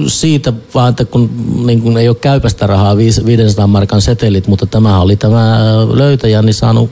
siitä 0.06 0.52
vaan, 0.74 0.90
että 0.90 1.04
kun, 1.04 1.30
niin 1.66 1.82
kun 1.82 1.98
ei 1.98 2.08
ole 2.08 2.16
käypästä 2.16 2.66
rahaa, 2.66 2.96
viis- 2.96 3.26
500 3.26 3.66
markan 3.66 4.02
setelit, 4.02 4.46
mutta 4.46 4.66
tämä 4.66 5.00
oli 5.00 5.16
tämä 5.16 5.58
löytäjä, 5.92 6.42
niin 6.42 6.54
saanut 6.54 6.90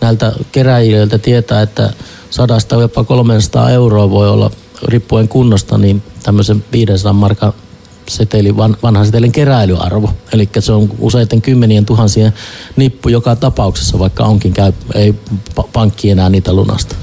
näiltä 0.00 0.32
keräilijöiltä 0.52 1.18
tietää, 1.18 1.62
että 1.62 1.92
sadasta 2.30 2.76
jopa 2.76 3.04
300 3.04 3.70
euroa 3.70 4.10
voi 4.10 4.28
olla 4.28 4.50
riippuen 4.84 5.28
kunnosta, 5.28 5.78
niin 5.78 6.02
tämmöisen 6.22 6.64
500 6.72 7.12
markan 7.12 7.52
seteli, 8.10 8.56
van, 8.56 8.76
vanhan 8.82 9.06
setelin 9.06 9.32
keräilyarvo. 9.32 10.10
Eli 10.32 10.48
se 10.58 10.72
on 10.72 10.88
useiten 10.98 11.42
kymmenien 11.42 11.86
tuhansien 11.86 12.32
nippu 12.76 13.08
joka 13.08 13.36
tapauksessa, 13.36 13.98
vaikka 13.98 14.24
onkin 14.24 14.52
käy, 14.52 14.72
ei 14.94 15.14
pa- 15.60 15.68
pankki 15.72 16.10
enää 16.10 16.28
niitä 16.28 16.52
lunasta. 16.52 16.96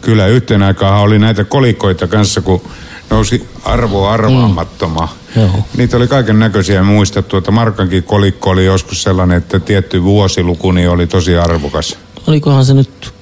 Kyllä 0.00 0.26
yhteen 0.26 0.62
aikaan 0.62 1.00
oli 1.00 1.18
näitä 1.18 1.44
kolikoita 1.44 2.06
kanssa, 2.06 2.40
kun 2.40 2.62
nousi 3.10 3.48
arvo 3.64 4.06
arvaamattomaan. 4.06 5.08
Joo. 5.36 5.50
Niitä 5.76 5.96
oli 5.96 6.08
kaiken 6.08 6.38
näköisiä. 6.38 6.82
Muistat 6.82 7.28
tuota 7.28 7.50
Markankin 7.50 8.02
kolikko 8.02 8.50
oli 8.50 8.64
joskus 8.64 9.02
sellainen, 9.02 9.38
että 9.38 9.60
tietty 9.60 10.02
vuosiluku 10.02 10.72
niin 10.72 10.90
oli 10.90 11.06
tosi 11.06 11.36
arvokas. 11.36 11.96
olikohan 12.26 12.64
se 12.64 12.74
nyt 12.74 13.12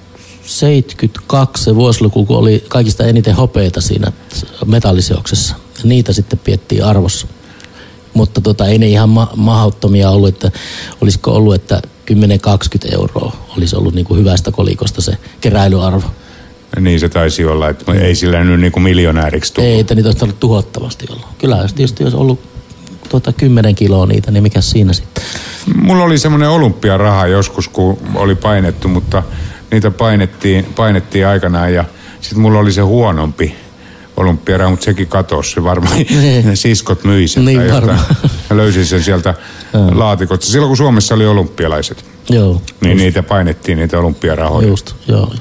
72 0.43 1.65
se 1.65 1.75
vuosiluku, 1.75 2.25
kun 2.27 2.37
oli 2.37 2.65
kaikista 2.69 3.05
eniten 3.05 3.35
hopeita 3.35 3.81
siinä 3.81 4.13
metalliseoksessa. 4.67 5.57
Ja 5.83 5.89
niitä 5.89 6.13
sitten 6.13 6.39
piettiin 6.39 6.85
arvossa. 6.85 7.27
Mutta 8.15 8.41
tota, 8.41 8.67
ei 8.67 8.79
ne 8.79 8.87
ihan 8.87 9.09
ma- 9.09 9.33
mahdottomia 9.37 10.11
ollut, 10.11 10.29
että 10.29 10.51
olisiko 11.01 11.31
ollut, 11.31 11.55
että 11.55 11.83
10-20 12.13 12.15
euroa 12.93 13.37
olisi 13.57 13.77
ollut 13.77 13.95
niin 13.95 14.07
kuin 14.07 14.21
hyvästä 14.21 14.53
kolikosta 14.53 15.03
se 15.03 15.13
keräilyarvo. 15.41 16.07
Niin 16.81 17.01
se 17.01 17.09
taisi 17.09 17.45
olla, 17.45 17.69
että 17.69 17.93
ei 17.93 18.15
sillä 18.15 18.45
nyt 18.45 18.61
niin 18.61 18.73
kuin 18.73 18.83
miljonääriksi 18.83 19.55
tullut. 19.55 19.71
Ei, 19.71 19.81
että 19.81 19.95
niitä 19.95 20.09
olisi 20.09 20.19
tarvitse 20.19 20.41
tuhottavasti 20.41 21.07
olla. 21.11 21.29
Kyllä, 21.39 21.57
jos 21.57 21.73
tietysti 21.73 22.03
olisi 22.03 22.17
ollut 22.17 22.41
tuota 23.09 23.33
10 23.33 23.75
kiloa 23.75 24.07
niitä, 24.07 24.31
niin 24.31 24.43
mikä 24.43 24.61
siinä 24.61 24.93
sitten? 24.93 25.25
Mulla 25.75 26.05
oli 26.05 26.19
semmoinen 26.19 26.49
olympiaraha 26.49 27.27
joskus, 27.27 27.69
kun 27.69 27.99
oli 28.15 28.35
painettu, 28.35 28.89
mutta 28.89 29.23
niitä 29.71 29.91
painettiin, 29.91 30.65
painettiin 30.65 31.27
aikanaan 31.27 31.75
ja 31.75 31.85
sitten 32.21 32.41
mulla 32.41 32.59
oli 32.59 32.73
se 32.73 32.81
huonompi 32.81 33.55
olympiaraha, 34.21 34.71
mutta 34.71 34.85
sekin 34.85 35.07
katosi. 35.07 35.51
Se 35.51 35.65
varmaan 35.65 35.97
ne 36.45 36.57
siskot 36.57 37.05
myi 37.05 37.29
sen. 37.29 37.45
Niin 37.45 37.73
varmaan. 37.73 37.99
Löysin 38.51 38.87
sen 38.87 39.03
sieltä 39.03 39.35
laatikosta. 39.93 40.47
Silloin 40.47 40.69
kun 40.71 40.77
Suomessa 40.77 41.15
oli 41.15 41.27
olympialaiset, 41.27 42.05
Joo, 42.31 42.63
niin 42.81 42.97
niitä 42.97 43.23
painettiin, 43.23 43.79
niitä 43.79 43.99
olympiarahoja. 43.99 44.69
just, 44.69 44.95
joo. 45.09 45.35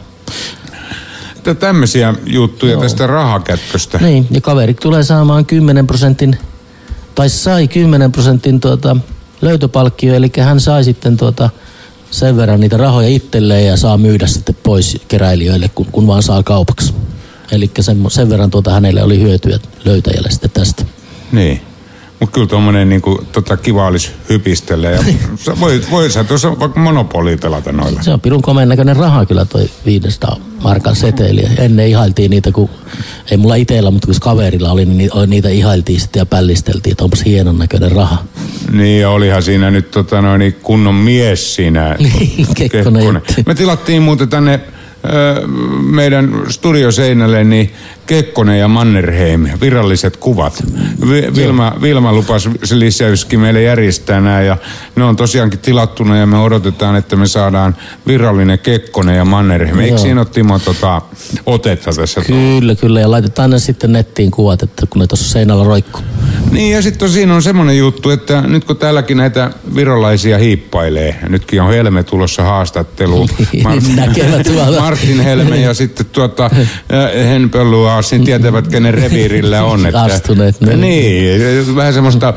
Tä- 1.43 1.55
Tämmöisiä 1.55 2.13
juttuja 2.25 2.77
tästä 2.77 3.07
rahakätköstä. 3.07 3.97
Niin, 3.97 4.27
ja 4.31 4.41
kaveri 4.41 4.73
tulee 4.73 5.03
saamaan 5.03 5.45
10 5.45 5.87
prosentin, 5.87 6.37
tai 7.15 7.29
sai 7.29 7.67
10 7.67 8.11
prosentin 8.11 8.59
tuota, 8.59 8.97
löytöpalkkio, 9.41 10.15
eli 10.15 10.31
hän 10.39 10.59
sai 10.59 10.83
sitten 10.83 11.17
tuota, 11.17 11.49
sen 12.11 12.37
verran 12.37 12.59
niitä 12.59 12.77
rahoja 12.77 13.07
itselleen 13.07 13.65
ja 13.67 13.77
saa 13.77 13.97
myydä 13.97 14.27
sitten 14.27 14.55
pois 14.63 14.97
keräilijöille, 15.07 15.69
kun, 15.75 15.85
kun 15.91 16.07
vaan 16.07 16.23
saa 16.23 16.43
kaupaksi. 16.43 16.93
Eli 17.51 17.71
sen, 17.79 17.97
sen 18.07 18.29
verran 18.29 18.51
tuota 18.51 18.71
hänelle 18.71 19.03
oli 19.03 19.21
hyötyä 19.21 19.59
löytäjälle 19.85 20.31
sitten 20.31 20.51
tästä. 20.51 20.85
Niin. 21.31 21.61
Mutta 22.19 22.33
kyllä 22.33 22.47
tuommoinen 22.47 22.89
niinku, 22.89 23.25
tota, 23.31 23.57
kiva 23.57 23.87
olisi 23.87 24.11
hypistellä. 24.29 24.89
Ja 24.89 25.03
sä 25.45 25.59
voit, 25.59 25.91
voit 25.91 26.11
sä 26.11 26.23
tuossa 26.23 26.59
vaikka 26.59 26.79
monopolia 26.79 27.37
pelata 27.37 27.71
noilla. 27.71 28.03
Se 28.03 28.11
on 28.11 28.21
pirun 28.21 28.41
komeen 28.41 28.69
näköinen 28.69 28.95
raha 28.95 29.25
kyllä 29.25 29.45
toi 29.45 29.69
500 29.85 30.37
markan 30.63 30.95
seteli. 30.95 31.43
Ennen 31.57 31.87
ihailtiin 31.87 32.31
niitä, 32.31 32.51
kun 32.51 32.69
ei 33.31 33.37
mulla 33.37 33.55
itsellä, 33.55 33.91
mutta 33.91 34.07
kun 34.07 34.15
kaverilla 34.21 34.71
oli, 34.71 34.85
niin 34.85 34.97
ni- 34.97 35.27
niitä 35.27 35.49
ihailtiin 35.49 35.99
sitten 35.99 36.19
ja 36.19 36.25
pällisteltiin, 36.25 36.91
että 36.91 37.03
onpas 37.03 37.25
hienon 37.25 37.59
näköinen 37.59 37.91
raha. 37.91 38.23
Niin, 38.71 39.01
ja 39.01 39.09
olihan 39.09 39.43
siinä 39.43 39.71
nyt 39.71 39.91
tota, 39.91 40.21
noin, 40.21 40.55
kunnon 40.63 40.95
mies 40.95 41.55
siinä. 41.55 41.95
Niin, 41.99 42.47
Kekkonen. 42.55 43.21
Me 43.45 43.55
tilattiin 43.55 44.01
muuten 44.01 44.29
tänne 44.29 44.59
meidän 45.81 46.33
studioseinälle 46.49 47.43
niin 47.43 47.73
Kekkonen 48.05 48.59
ja 48.59 48.67
Mannerheim, 48.67 49.47
viralliset 49.61 50.17
kuvat. 50.17 50.63
Vi- 51.09 51.35
Vilma, 51.35 51.73
Vilma 51.81 52.13
lupas 52.13 52.49
lisäyskin 52.73 53.39
meille 53.39 53.61
järjestää 53.61 54.21
nämä 54.21 54.41
ja 54.41 54.57
ne 54.95 55.03
on 55.03 55.15
tosiaankin 55.15 55.59
tilattuna 55.59 56.17
ja 56.17 56.25
me 56.25 56.37
odotetaan, 56.37 56.95
että 56.95 57.15
me 57.15 57.27
saadaan 57.27 57.75
virallinen 58.07 58.59
Kekkonen 58.59 59.15
ja 59.17 59.25
Mannerheim. 59.25 59.79
Eikö 59.79 59.97
siinä 59.97 60.21
ole 60.21 60.27
Timo 60.33 60.59
tota, 60.59 61.01
otetta 61.45 61.91
tässä? 61.91 62.21
Kyllä, 62.21 62.75
kyllä. 62.75 62.99
Ja 62.99 63.11
laitetaan 63.11 63.49
ne 63.49 63.59
sitten 63.59 63.91
nettiin 63.91 64.31
kuvat, 64.31 64.63
että 64.63 64.85
kun 64.89 64.99
ne 65.01 65.07
tuossa 65.07 65.29
seinällä 65.29 65.63
roikkuu. 65.63 66.01
Niin 66.51 66.75
ja 66.75 66.81
sitten 66.81 67.09
siinä 67.09 67.35
on 67.35 67.41
semmoinen 67.41 67.77
juttu, 67.77 68.09
että 68.09 68.41
nyt 68.41 68.63
kun 68.63 68.77
täälläkin 68.77 69.17
näitä 69.17 69.51
virolaisia 69.75 70.37
hiippailee, 70.37 71.19
nytkin 71.29 71.61
on 71.61 71.69
Helme 71.69 72.03
tulossa 72.03 72.43
haastatteluun. 72.43 73.29
Näkevät 73.95 74.55
vaan. 74.55 74.73
Martin 74.83 75.19
Helme 75.19 75.57
ja 75.57 75.73
sitten 75.83 76.05
tuota 76.05 76.49
Henpöllu 77.29 77.85
Aasin 77.85 78.25
tietävät, 78.25 78.67
kenen 78.67 78.93
reviirillä 78.93 79.63
on. 79.63 79.85
Että, 79.85 80.01
Astuneet, 80.01 80.61
niin. 80.61 80.81
Niin, 80.81 81.75
vähän 81.75 81.93
semmoista 81.93 82.33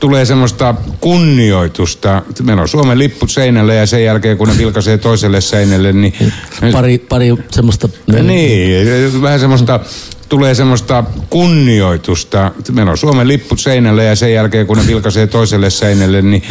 tulee 0.00 0.24
semmoista 0.24 0.74
kunnioitusta. 1.00 2.22
Meillä 2.42 2.62
on 2.62 2.68
Suomen 2.68 2.98
lippu 2.98 3.26
seinällä 3.26 3.74
ja 3.74 3.86
sen 3.86 4.04
jälkeen 4.04 4.36
kun 4.36 4.48
ne 4.48 4.58
vilkaisee 4.58 4.98
toiselle 4.98 5.40
seinälle, 5.40 5.92
niin... 5.92 6.14
Pari, 6.72 6.98
pari 6.98 7.34
semmoista... 7.50 7.88
Niin, 8.22 9.22
vähän 9.22 9.40
semmoista 9.40 9.80
tulee 10.28 10.54
semmoista 10.54 11.04
kunnioitusta. 11.30 12.52
Meillä 12.72 12.90
on 12.90 12.98
Suomen 12.98 13.28
lippu 13.28 13.56
seinällä 13.56 14.02
ja 14.02 14.16
sen 14.16 14.32
jälkeen 14.32 14.66
kun 14.66 14.76
ne 14.76 14.86
vilkaisee 14.86 15.26
toiselle 15.26 15.70
seinälle, 15.70 16.22
niin... 16.22 16.42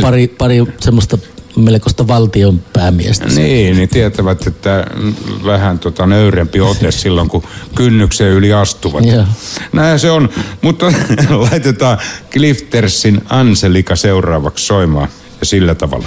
Pari, 0.00 0.28
pari 0.28 0.64
semmoista 0.80 1.18
melkoista 1.56 2.06
valtion 2.06 2.60
päämiestä. 2.72 3.26
Niin, 3.26 3.76
niin 3.76 3.88
tietävät, 3.88 4.46
että 4.46 4.86
vähän 5.44 5.78
tota 5.78 6.06
nöyrempi 6.06 6.60
ote 6.60 6.90
silloin, 6.90 7.28
kun 7.28 7.42
kynnykseen 7.74 8.32
yli 8.32 8.52
astuvat. 8.52 9.04
Joo. 9.04 9.24
Näin 9.72 9.98
se 9.98 10.10
on, 10.10 10.28
mutta 10.62 10.86
laitetaan 11.50 11.98
Cliftersin 12.30 13.22
Anselika 13.28 13.96
seuraavaksi 13.96 14.66
soimaan 14.66 15.08
ja 15.40 15.46
sillä 15.46 15.74
tavalla. 15.74 16.06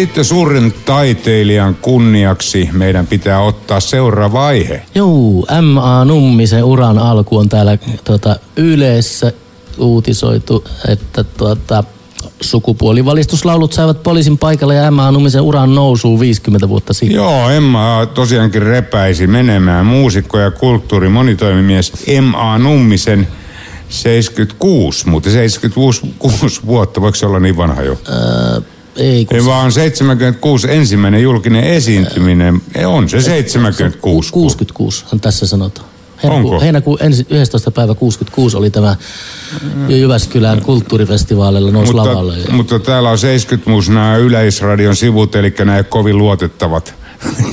Sitten 0.00 0.24
suuren 0.24 0.74
taiteilijan 0.84 1.74
kunniaksi 1.74 2.68
meidän 2.72 3.06
pitää 3.06 3.40
ottaa 3.40 3.80
seuraava 3.80 4.46
aihe. 4.46 4.82
Joo, 4.94 5.46
M.A. 5.60 6.04
Nummisen 6.04 6.64
uran 6.64 6.98
alku 6.98 7.36
on 7.38 7.48
täällä 7.48 7.78
tuota, 8.04 8.36
yleessä 8.56 9.32
uutisoitu, 9.78 10.64
että 10.88 11.24
tuota, 11.24 11.84
sukupuolivalistuslaulut 12.40 13.72
saivat 13.72 14.02
poliisin 14.02 14.38
paikalle 14.38 14.74
ja 14.74 14.90
M.A. 14.90 15.10
Nummisen 15.10 15.42
uran 15.42 15.74
nousuun 15.74 16.20
50 16.20 16.68
vuotta 16.68 16.92
sitten. 16.92 17.16
Joo, 17.16 17.50
Emma 17.50 18.06
tosiaankin 18.14 18.62
repäisi 18.62 19.26
menemään. 19.26 19.86
Muusikko 19.86 20.38
ja 20.38 20.50
kulttuuri 20.50 21.08
monitoimimies 21.08 21.92
M.A. 22.20 22.58
Nummisen 22.58 23.28
76, 23.88 25.08
mutta 25.08 25.30
76 25.30 26.14
kuusi 26.18 26.60
vuotta, 26.66 27.00
voiko 27.00 27.16
se 27.16 27.26
olla 27.26 27.40
niin 27.40 27.56
vanha 27.56 27.82
jo? 27.82 27.98
Öö, 28.08 28.60
ei, 28.96 29.24
kun 29.24 29.36
Ei 29.36 29.44
vaan 29.44 29.72
76 29.72 30.70
ensimmäinen 30.70 31.22
julkinen 31.22 31.64
esiintyminen. 31.64 32.60
Eh, 32.74 32.88
On 32.88 33.08
se 33.08 33.20
76. 33.20 34.32
66 34.32 35.04
hän 35.12 35.20
tässä 35.20 35.46
sanotaan. 35.46 35.88
Onko? 36.22 36.60
Heinäkuun, 36.60 36.98
ensi, 37.00 37.26
11. 37.30 37.70
päivä 37.70 37.94
66 37.94 38.56
oli 38.56 38.70
tämä 38.70 38.96
Jyväskylän 39.88 40.62
kulttuurifestivaalilla 40.62 41.70
nousi 41.70 41.92
lavalle. 41.92 42.36
mutta, 42.36 42.52
mutta 42.52 42.78
täällä 42.78 43.10
on 43.10 43.18
70 43.18 43.92
nämä 43.92 44.16
Yleisradion 44.16 44.96
sivut, 44.96 45.34
eli 45.36 45.54
nämä 45.58 45.82
kovin 45.82 46.18
luotettavat 46.18 46.94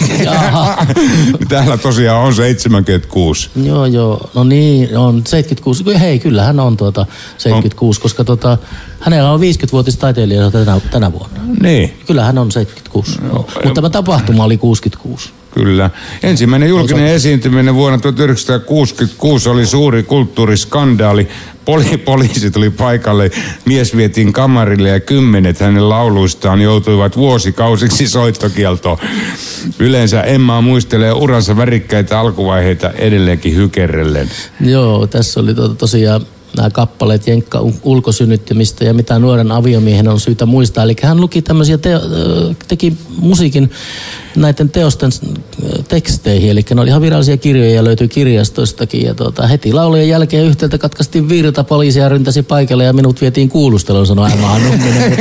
niin 0.07 1.47
täällä 1.49 1.78
tosiaan 1.78 2.24
on 2.24 2.36
76. 2.36 3.49
Joo, 3.63 3.86
joo. 3.86 4.30
No 4.34 4.43
niin, 4.43 4.97
on 4.97 5.22
76. 5.26 5.99
Hei, 5.99 6.20
kyllä 6.20 6.43
hän 6.43 6.59
on 6.59 6.78
tuota 6.78 7.05
76, 7.38 7.99
on. 7.99 8.01
koska 8.01 8.24
tuota, 8.24 8.57
hänellä 8.99 9.32
on 9.32 9.39
50-vuotis 9.39 9.97
taiteilijana 9.97 10.51
tänä, 10.51 10.80
tänä 10.91 11.11
vuonna. 11.11 11.39
Niin. 11.61 11.99
Kyllä 12.07 12.24
hän 12.24 12.38
on 12.38 12.51
76. 12.51 13.22
No, 13.22 13.28
No, 13.34 13.45
Mutta 13.63 13.74
tämä 13.74 13.89
tapahtuma 13.89 14.43
oli 14.43 14.57
66 14.57 15.30
kyllä. 15.58 15.89
Ensimmäinen 16.24 16.70
julkinen 16.70 17.08
esiintyminen 17.08 17.76
vuonna 17.76 17.97
1966 17.97 19.49
oli 19.49 19.66
suuri 19.66 20.03
kulttuuriskandaali. 20.03 21.28
Poli- 21.66 21.97
poliisi 22.05 22.51
tuli 22.51 22.70
paikalle, 22.70 23.32
mies 23.66 23.95
vietiin 23.95 24.34
kamarille 24.34 24.89
ja 24.89 24.99
kymmenet 24.99 25.60
hänen 25.60 25.89
lauluistaan 25.89 26.62
joutuivat 26.62 27.18
vuosikausiksi 27.18 28.08
soittokieltoon. 28.08 28.97
Yleensä 29.80 30.22
Emma 30.22 30.62
muistelee 30.62 31.12
uransa 31.12 31.58
värikkäitä 31.58 32.20
alkuvaiheita 32.20 32.91
edelleenkin 32.91 33.55
hykerrellen. 33.55 34.30
Joo, 34.62 35.08
tässä 35.08 35.39
oli 35.39 35.53
to- 35.53 35.70
tosiaan 35.70 36.22
nämä 36.58 36.70
kappaleet 36.70 37.28
Jenkka 37.28 37.60
ulkosynnyttämistä 37.84 38.86
ja 38.86 38.93
mitä 38.93 39.20
nuoren 39.20 39.51
aviomiehen 39.51 40.08
on 40.08 40.20
syytä 40.20 40.45
muistaa. 40.45 40.84
Eli 40.84 40.95
hän 41.03 41.22
luki 41.22 41.41
tämmöisiä, 41.41 41.78
te, 41.78 41.89
teki 42.68 42.97
musiikin 43.20 43.72
näiden 44.42 44.70
teosten 44.70 45.12
äh, 45.14 45.86
teksteihin, 45.88 46.50
eli 46.50 46.66
ne 46.76 46.82
oli 46.82 46.90
ihan 46.90 47.02
virallisia 47.02 47.38
kirjoja 47.38 47.72
ja 47.72 47.84
löytyi 47.84 48.08
kirjastoistakin. 48.08 49.06
Ja 49.06 49.14
tuota, 49.14 49.48
heti 49.48 49.74
laulujen 49.74 50.10
jälkeen 50.10 50.46
yhteyttä 50.46 50.78
katkaistiin 50.78 51.30
virta, 51.30 51.64
poliisia 51.64 52.10
ryntäsi 52.10 52.44
paikalle 52.44 52.84
ja 52.84 52.94
minut 52.94 53.22
vietiin 53.22 53.50
kuulusteluun, 53.50 54.08
sanoi 54.08 54.32
Emma 54.32 54.60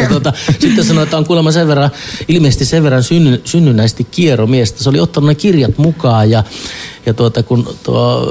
tuota, 0.08 0.32
sitten 0.60 0.84
sanoi, 0.84 1.02
että 1.02 1.16
on 1.16 1.24
kuulemma 1.24 1.52
sen 1.52 1.68
verran, 1.68 1.90
ilmeisesti 2.28 2.64
sen 2.64 2.82
verran 2.82 3.02
synny, 3.02 3.40
synnynnäisesti 3.44 4.04
kieromiestä. 4.04 4.82
Se 4.82 4.88
oli 4.88 5.00
ottanut 5.00 5.28
ne 5.28 5.34
kirjat 5.34 5.78
mukaan 5.78 6.30
ja, 6.30 6.44
ja 7.06 7.14
tuota, 7.14 7.42
kun 7.42 7.76
tuo, 7.82 8.22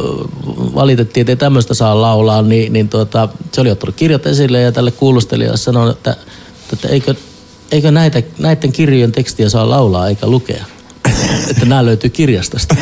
valitettiin, 0.76 1.22
että 1.22 1.32
ei 1.32 1.36
tämmöistä 1.36 1.74
saa 1.74 2.02
laulaa, 2.02 2.42
niin, 2.42 2.74
niin 2.74 2.90
tuota, 2.90 3.30
se 3.52 3.62
oli 3.62 3.72
ottanut 3.72 3.96
kirjat 3.96 4.26
esille 4.26 4.62
ja 4.62 4.72
tälle 4.72 4.92
kuulustelijalle 4.92 5.58
sanoi, 5.58 5.92
että, 5.92 6.16
että 6.74 6.88
eikö, 6.88 7.16
eikö 7.72 7.92
näitä, 7.92 8.24
näiden 8.40 8.72
kirjojen 8.72 9.12
tekstiä 9.12 9.50
saa 9.50 9.70
laulaa 9.70 10.08
eikä 10.08 10.28
lukea 10.28 10.66
että 11.50 11.66
nämä 11.66 11.86
löytyy 11.86 12.10
kirjastosta. 12.10 12.76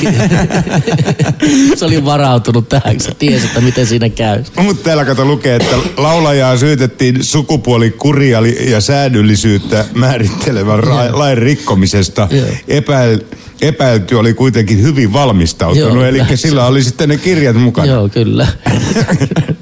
se 1.76 1.86
oli 1.86 2.06
varautunut 2.06 2.70
tähän, 2.70 3.00
se 3.00 3.12
tiesi, 3.20 3.46
että 3.46 3.62
miten 3.62 3.88
siinä 3.88 4.10
käy. 4.10 4.44
Mutta 4.62 4.84
täällä 4.84 5.06
kato 5.06 5.26
lukee, 5.26 5.56
että 5.56 5.76
laulajaa 5.98 6.58
syytettiin 6.58 7.24
sukupuolikuria 7.24 8.40
ja 8.70 8.82
säädöllisyyttä 8.82 9.86
määrittelevän 9.96 10.80
ra- 10.80 11.18
lain 11.18 11.38
rikkomisesta. 11.38 12.28
Epäil, 12.68 13.20
epäilty 13.62 14.16
oli 14.16 14.34
kuitenkin 14.34 14.82
hyvin 14.82 15.14
valmistautunut, 15.14 15.94
Joo, 15.94 16.06
eli 16.06 16.22
sillä 16.36 16.66
oli 16.66 16.84
sitten 16.84 17.10
ne 17.10 17.18
kirjat 17.18 17.56
mukana. 17.56 17.88
Joo, 17.88 18.10
kyllä. 18.10 18.48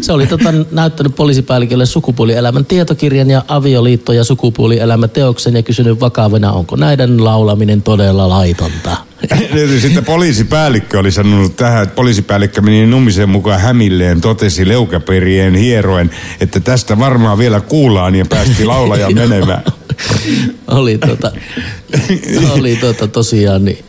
se 0.00 0.12
oli 0.12 0.26
tota, 0.26 0.54
näyttänyt 0.70 1.16
poliisipäällikölle 1.16 1.86
sukupuolielämän 1.86 2.64
tietokirjan 2.64 3.30
ja 3.30 3.44
avioliitto- 3.48 4.12
ja 4.12 4.24
sukupuolielämä 4.24 5.08
teoksen 5.08 5.56
ja 5.56 5.62
kysynyt 5.62 6.00
vakavana, 6.00 6.52
onko 6.52 6.76
näiden 6.76 7.24
laulaminen 7.24 7.82
todella 7.82 8.28
laitonta. 8.28 8.96
Sitten 9.80 10.04
poliisipäällikkö 10.04 10.98
oli 10.98 11.10
sanonut 11.10 11.56
tähän, 11.56 11.82
että 11.82 11.94
poliisipäällikkö 11.94 12.60
meni 12.60 12.86
numisen 12.86 13.28
mukaan 13.28 13.60
hämilleen, 13.60 14.20
totesi 14.20 14.68
leukaperien 14.68 15.54
hieroen, 15.54 16.10
että 16.40 16.60
tästä 16.60 16.98
varmaan 16.98 17.38
vielä 17.38 17.60
kuullaan 17.60 18.14
ja 18.14 18.24
päästi 18.28 18.64
laulaja 18.64 19.10
menemään. 19.14 19.62
oli 20.68 20.98
tota, 20.98 21.32
oli 22.50 22.76
tota 22.76 23.08
tosiaan 23.08 23.64
niin 23.64 23.85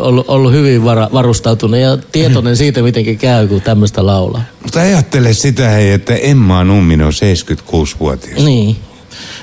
ollut, 0.00 0.28
ollut 0.28 0.52
hyvin 0.52 0.84
vara, 0.84 1.08
varustautunut 1.12 1.80
ja 1.80 1.98
tietoinen 2.12 2.56
siitä, 2.62 2.82
miten 2.82 3.18
käy, 3.18 3.48
kun 3.48 3.60
tämmöistä 3.60 4.06
laulaa. 4.06 4.42
Mutta 4.62 4.80
ajattele 4.80 5.32
sitä, 5.34 5.68
hei, 5.68 5.92
että 5.92 6.14
Emma 6.14 6.64
Numminen 6.64 7.06
on 7.06 7.12
76-vuotias. 7.12 8.44
Niin, 8.44 8.76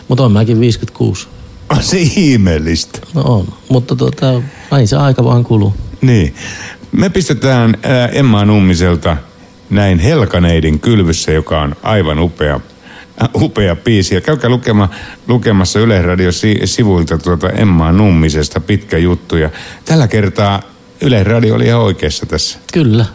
mutta 0.07 0.23
on 0.23 0.31
mäkin 0.31 0.59
56. 0.59 1.27
On 1.69 1.77
ah, 1.77 1.83
se 1.83 1.97
ihmeellistä. 1.99 2.99
No 3.13 3.21
on, 3.21 3.53
mutta 3.69 3.95
tota, 3.95 4.41
aina 4.71 4.87
se 4.87 4.95
aika 4.95 5.23
vaan 5.23 5.43
kuluu. 5.43 5.73
Niin. 6.01 6.35
Me 6.91 7.09
pistetään 7.09 7.77
Emma 8.11 8.45
Nummiselta 8.45 9.17
näin 9.69 9.99
Helkaneidin 9.99 10.79
kylvyssä, 10.79 11.31
joka 11.31 11.61
on 11.61 11.75
aivan 11.83 12.19
upea 12.19 12.59
Äh, 13.21 13.29
upea 13.41 13.75
biisi. 13.75 14.15
Ja 14.15 14.21
käykää 14.21 14.49
lukema, 14.49 14.89
lukemassa 15.27 15.79
Yleisradio 15.79 16.29
sivuilta 16.65 17.17
tuota 17.17 17.49
Emmaa 17.49 17.91
Nummisesta 17.91 18.59
pitkä 18.59 18.97
juttu. 18.97 19.35
Ja 19.35 19.49
tällä 19.85 20.07
kertaa 20.07 20.61
Yleisradio 21.01 21.55
oli 21.55 21.65
ihan 21.65 21.81
oikeassa 21.81 22.25
tässä. 22.25 22.59
Kyllä, 22.73 23.05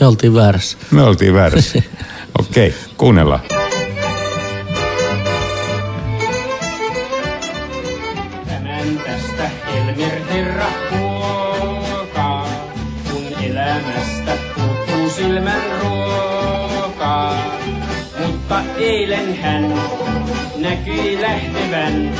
me 0.00 0.06
oltiin 0.06 0.34
väärässä. 0.34 0.78
Me 0.90 1.02
oltiin 1.02 1.34
väärässä. 1.34 1.82
Okei, 2.38 2.68
okay, 2.68 2.80
kuunnellaan. 2.96 3.61
hän 19.34 19.74
näkyi 20.56 21.22
lähtevän. 21.22 22.12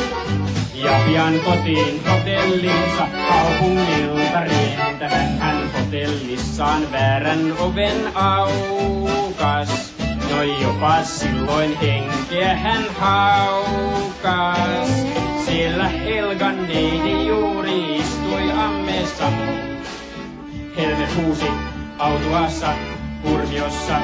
Ja 0.74 0.92
pian 1.06 1.40
kotiin 1.40 2.00
hotellinsa 2.10 3.06
kaupungilta 3.28 4.40
rientävän 4.40 5.38
hän 5.38 5.70
hotellissaan 5.72 6.92
väärän 6.92 7.52
oven 7.58 8.16
aukas. 8.16 9.92
No 10.30 10.42
jopa 10.42 11.02
silloin 11.02 11.78
henkeä 11.80 12.56
hän 12.56 12.84
haukas. 12.98 14.88
Siellä 15.44 15.88
Helgan 15.88 16.66
neiti 16.68 17.26
juuri 17.26 17.96
istui 17.96 18.52
ammeessa. 18.52 19.24
Helme 20.76 21.08
huusi 21.16 21.46
autuassa 21.98 22.91
Kurmiossa 23.22 24.00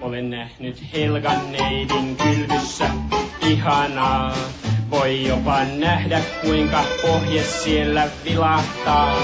olen 0.00 0.30
nähnyt 0.30 0.92
Helgan 0.92 1.52
neidin 1.52 2.16
kylvyssä. 2.16 2.90
Ihanaa, 3.46 4.34
voi 4.90 5.26
jopa 5.26 5.64
nähdä 5.64 6.20
kuinka 6.40 6.84
pohje 7.02 7.42
siellä 7.42 8.08
vilahtaa. 8.24 9.16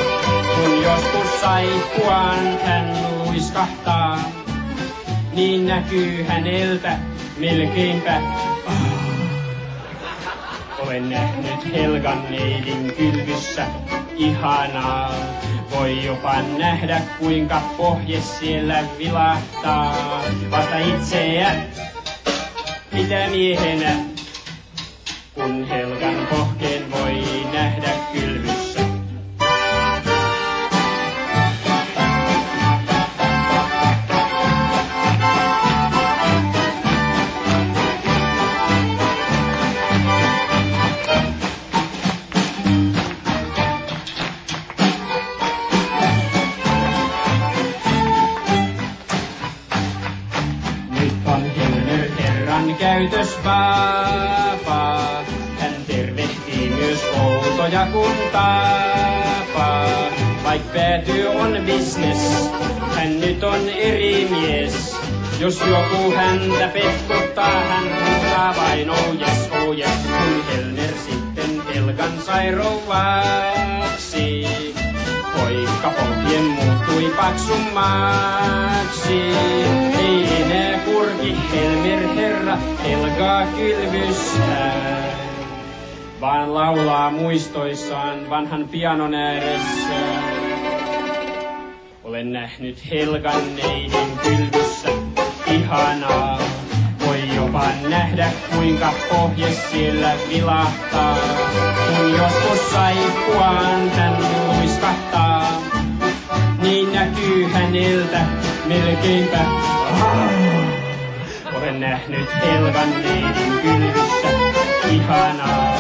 Kun 0.54 0.82
joskus 0.82 1.40
saippuaan 1.40 2.58
hän 2.64 2.96
luiskahtaa, 3.18 4.18
niin 5.32 5.66
näkyy 5.66 6.22
häneltä 6.22 6.98
melkeinpä. 7.38 8.20
Ah 8.66 8.97
olen 10.88 11.10
nähnyt 11.10 11.72
Helgan 11.72 12.30
neidin 12.30 12.92
kylvyssä 12.96 13.66
ihanaa. 14.16 15.14
Voi 15.70 16.04
jopa 16.04 16.42
nähdä 16.58 17.02
kuinka 17.18 17.62
pohje 17.76 18.20
siellä 18.20 18.84
vilahtaa. 18.98 20.22
Vasta 20.50 20.78
itseä, 20.78 21.52
mitä 22.92 23.28
miehenä, 23.30 23.92
kun 25.34 25.68
Helgan 25.68 26.26
pohje 26.30 26.47
Jos 65.58 65.68
joku 65.70 66.12
häntä 66.16 66.68
pehkuttaa, 66.68 67.60
hän 67.60 67.84
huutaa 67.84 68.54
vain 68.56 68.86
no, 68.86 68.92
oh 68.92 69.14
yes, 69.20 69.50
oh 69.52 69.78
yes, 69.78 70.06
kun 70.06 70.44
Helner 70.46 70.94
sitten 70.98 71.62
kelkan 71.72 72.22
sai 72.26 72.50
rouvaksi. 72.50 74.46
Poikka 75.36 75.90
polkien 75.90 76.44
muuttui 76.44 77.12
paksummaksi. 77.16 79.20
Ei 79.98 80.42
enää 80.42 80.78
kurki 80.78 81.36
Helmer 81.52 82.08
herra, 82.14 82.58
kelkaa 82.82 83.46
kylvystää 83.46 85.18
vaan 86.20 86.54
laulaa 86.54 87.10
muistoissaan 87.10 88.30
vanhan 88.30 88.68
pianon 88.68 89.14
ääressä. 89.14 89.98
Olen 92.04 92.32
nähnyt 92.32 92.90
Helgan 92.90 93.56
neidin 93.56 94.17
ihanaa. 95.50 96.38
Voi 97.06 97.36
jopa 97.36 97.64
nähdä, 97.88 98.32
kuinka 98.54 98.92
pohje 99.10 99.50
siellä 99.70 100.12
vilahtaa. 100.28 101.16
Kun 101.86 102.10
joskus 102.10 102.70
saippuaan 102.72 103.90
hän 103.90 104.16
luiskahtaa, 104.46 105.62
niin 106.62 106.92
näkyy 106.92 107.48
häneltä 107.52 108.20
melkeinpä. 108.66 109.38
Olen 111.54 111.80
nähnyt 111.80 112.28
helganneiden 112.42 113.52
kylvyssä 113.62 114.28
ihanaa. 114.90 115.78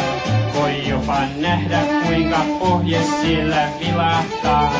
Voi 0.54 0.88
jopa 0.88 1.16
nähdä, 1.36 1.80
kuinka 2.06 2.38
pohje 2.58 3.00
siellä 3.22 3.68
vilahtaa. 3.80 4.72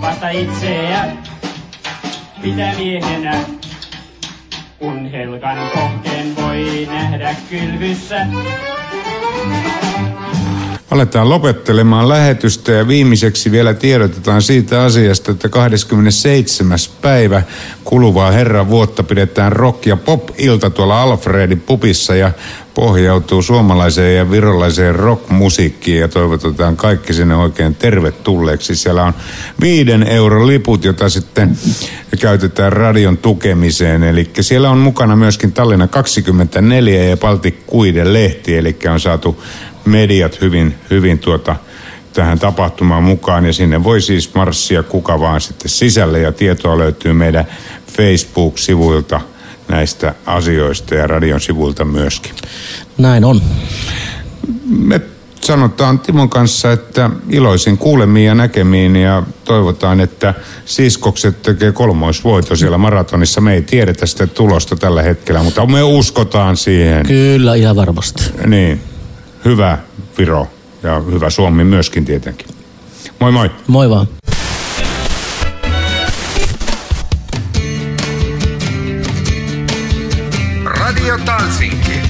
Vasta 0.00 0.28
itseä 0.28 1.04
pitämiehenä, 2.42 3.34
kun 4.80 5.10
helkan 5.10 5.58
pohkeen 5.74 6.36
voi 6.36 6.88
nähdä 6.90 7.34
kylvyssä. 7.50 8.26
Aletaan 10.90 11.28
lopettelemaan 11.28 12.08
lähetystä 12.08 12.72
ja 12.72 12.88
viimeiseksi 12.88 13.50
vielä 13.50 13.74
tiedotetaan 13.74 14.42
siitä 14.42 14.82
asiasta, 14.82 15.32
että 15.32 15.48
27. 15.48 16.78
päivä 17.02 17.42
kuluvaa 17.84 18.30
herran 18.30 18.68
vuotta 18.68 19.02
pidetään 19.02 19.52
rock- 19.52 19.86
ja 19.86 19.96
pop-ilta 19.96 20.70
tuolla 20.70 21.02
Alfredin 21.02 21.60
pupissa 21.60 22.14
ja 22.14 22.32
pohjautuu 22.74 23.42
suomalaiseen 23.42 24.16
ja 24.16 24.30
virolaiseen 24.30 24.94
rockmusiikkiin 24.94 26.00
ja 26.00 26.08
toivotetaan 26.08 26.76
kaikki 26.76 27.12
sinne 27.12 27.36
oikein 27.36 27.74
tervetulleeksi. 27.74 28.76
Siellä 28.76 29.04
on 29.04 29.14
viiden 29.60 30.02
euron 30.02 30.46
liput, 30.46 30.84
jota 30.84 31.08
sitten 31.08 31.58
käytetään 32.20 32.72
radion 32.72 33.16
tukemiseen. 33.16 34.02
Eli 34.02 34.30
siellä 34.40 34.70
on 34.70 34.78
mukana 34.78 35.16
myöskin 35.16 35.52
Tallinna 35.52 35.88
24 35.88 37.04
ja 37.04 37.16
Baltic 37.16 37.54
Kuiden 37.66 38.12
lehti, 38.12 38.56
eli 38.56 38.76
on 38.92 39.00
saatu 39.00 39.42
mediat 39.84 40.40
hyvin, 40.40 40.74
hyvin 40.90 41.18
tuota, 41.18 41.56
tähän 42.12 42.38
tapahtumaan 42.38 43.02
mukaan 43.02 43.46
ja 43.46 43.52
sinne 43.52 43.84
voi 43.84 44.00
siis 44.00 44.34
marssia 44.34 44.82
kuka 44.82 45.20
vaan 45.20 45.40
sitten 45.40 45.68
sisälle 45.68 46.20
ja 46.20 46.32
tietoa 46.32 46.78
löytyy 46.78 47.12
meidän 47.12 47.46
Facebook-sivuilta 47.96 49.20
näistä 49.68 50.14
asioista 50.26 50.94
ja 50.94 51.06
radion 51.06 51.40
sivuilta 51.40 51.84
myöskin. 51.84 52.32
Näin 52.98 53.24
on. 53.24 53.42
Me 54.68 55.00
sanotaan 55.40 55.98
Timon 55.98 56.28
kanssa, 56.28 56.72
että 56.72 57.10
iloisin 57.30 57.78
kuulemiin 57.78 58.26
ja 58.26 58.34
näkemiin 58.34 58.96
ja 58.96 59.22
toivotaan, 59.44 60.00
että 60.00 60.34
siskokset 60.64 61.42
tekee 61.42 61.72
kolmoisvoito 61.72 62.56
siellä 62.56 62.78
maratonissa. 62.78 63.40
Me 63.40 63.54
ei 63.54 63.62
tiedetä 63.62 64.06
sitä 64.06 64.26
tulosta 64.26 64.76
tällä 64.76 65.02
hetkellä, 65.02 65.42
mutta 65.42 65.66
me 65.66 65.82
uskotaan 65.82 66.56
siihen. 66.56 67.06
Kyllä, 67.06 67.54
ihan 67.54 67.76
varmasti. 67.76 68.22
Niin, 68.46 68.80
hyvä 69.44 69.78
Viro 70.18 70.48
ja 70.82 71.00
hyvä 71.00 71.30
Suomi 71.30 71.64
myöskin 71.64 72.04
tietenkin. 72.04 72.48
Moi 73.18 73.32
moi. 73.32 73.50
Moi 73.66 73.90
vaan. 73.90 74.06
Radio 80.64 81.18
Talsinki. 81.24 82.00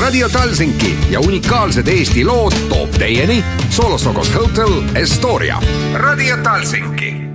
Radio 0.00 0.28
Talsinki 0.28 0.98
ja 1.10 1.20
unikaalsed 1.20 1.88
Eesti 1.88 2.24
lood 2.24 2.52
toob 2.68 2.90
teieni 2.90 3.44
Solosokos 3.70 4.34
Hotel 4.34 4.82
Estoria. 4.94 5.62
Radio 5.94 6.36
Talsinki 6.36 7.27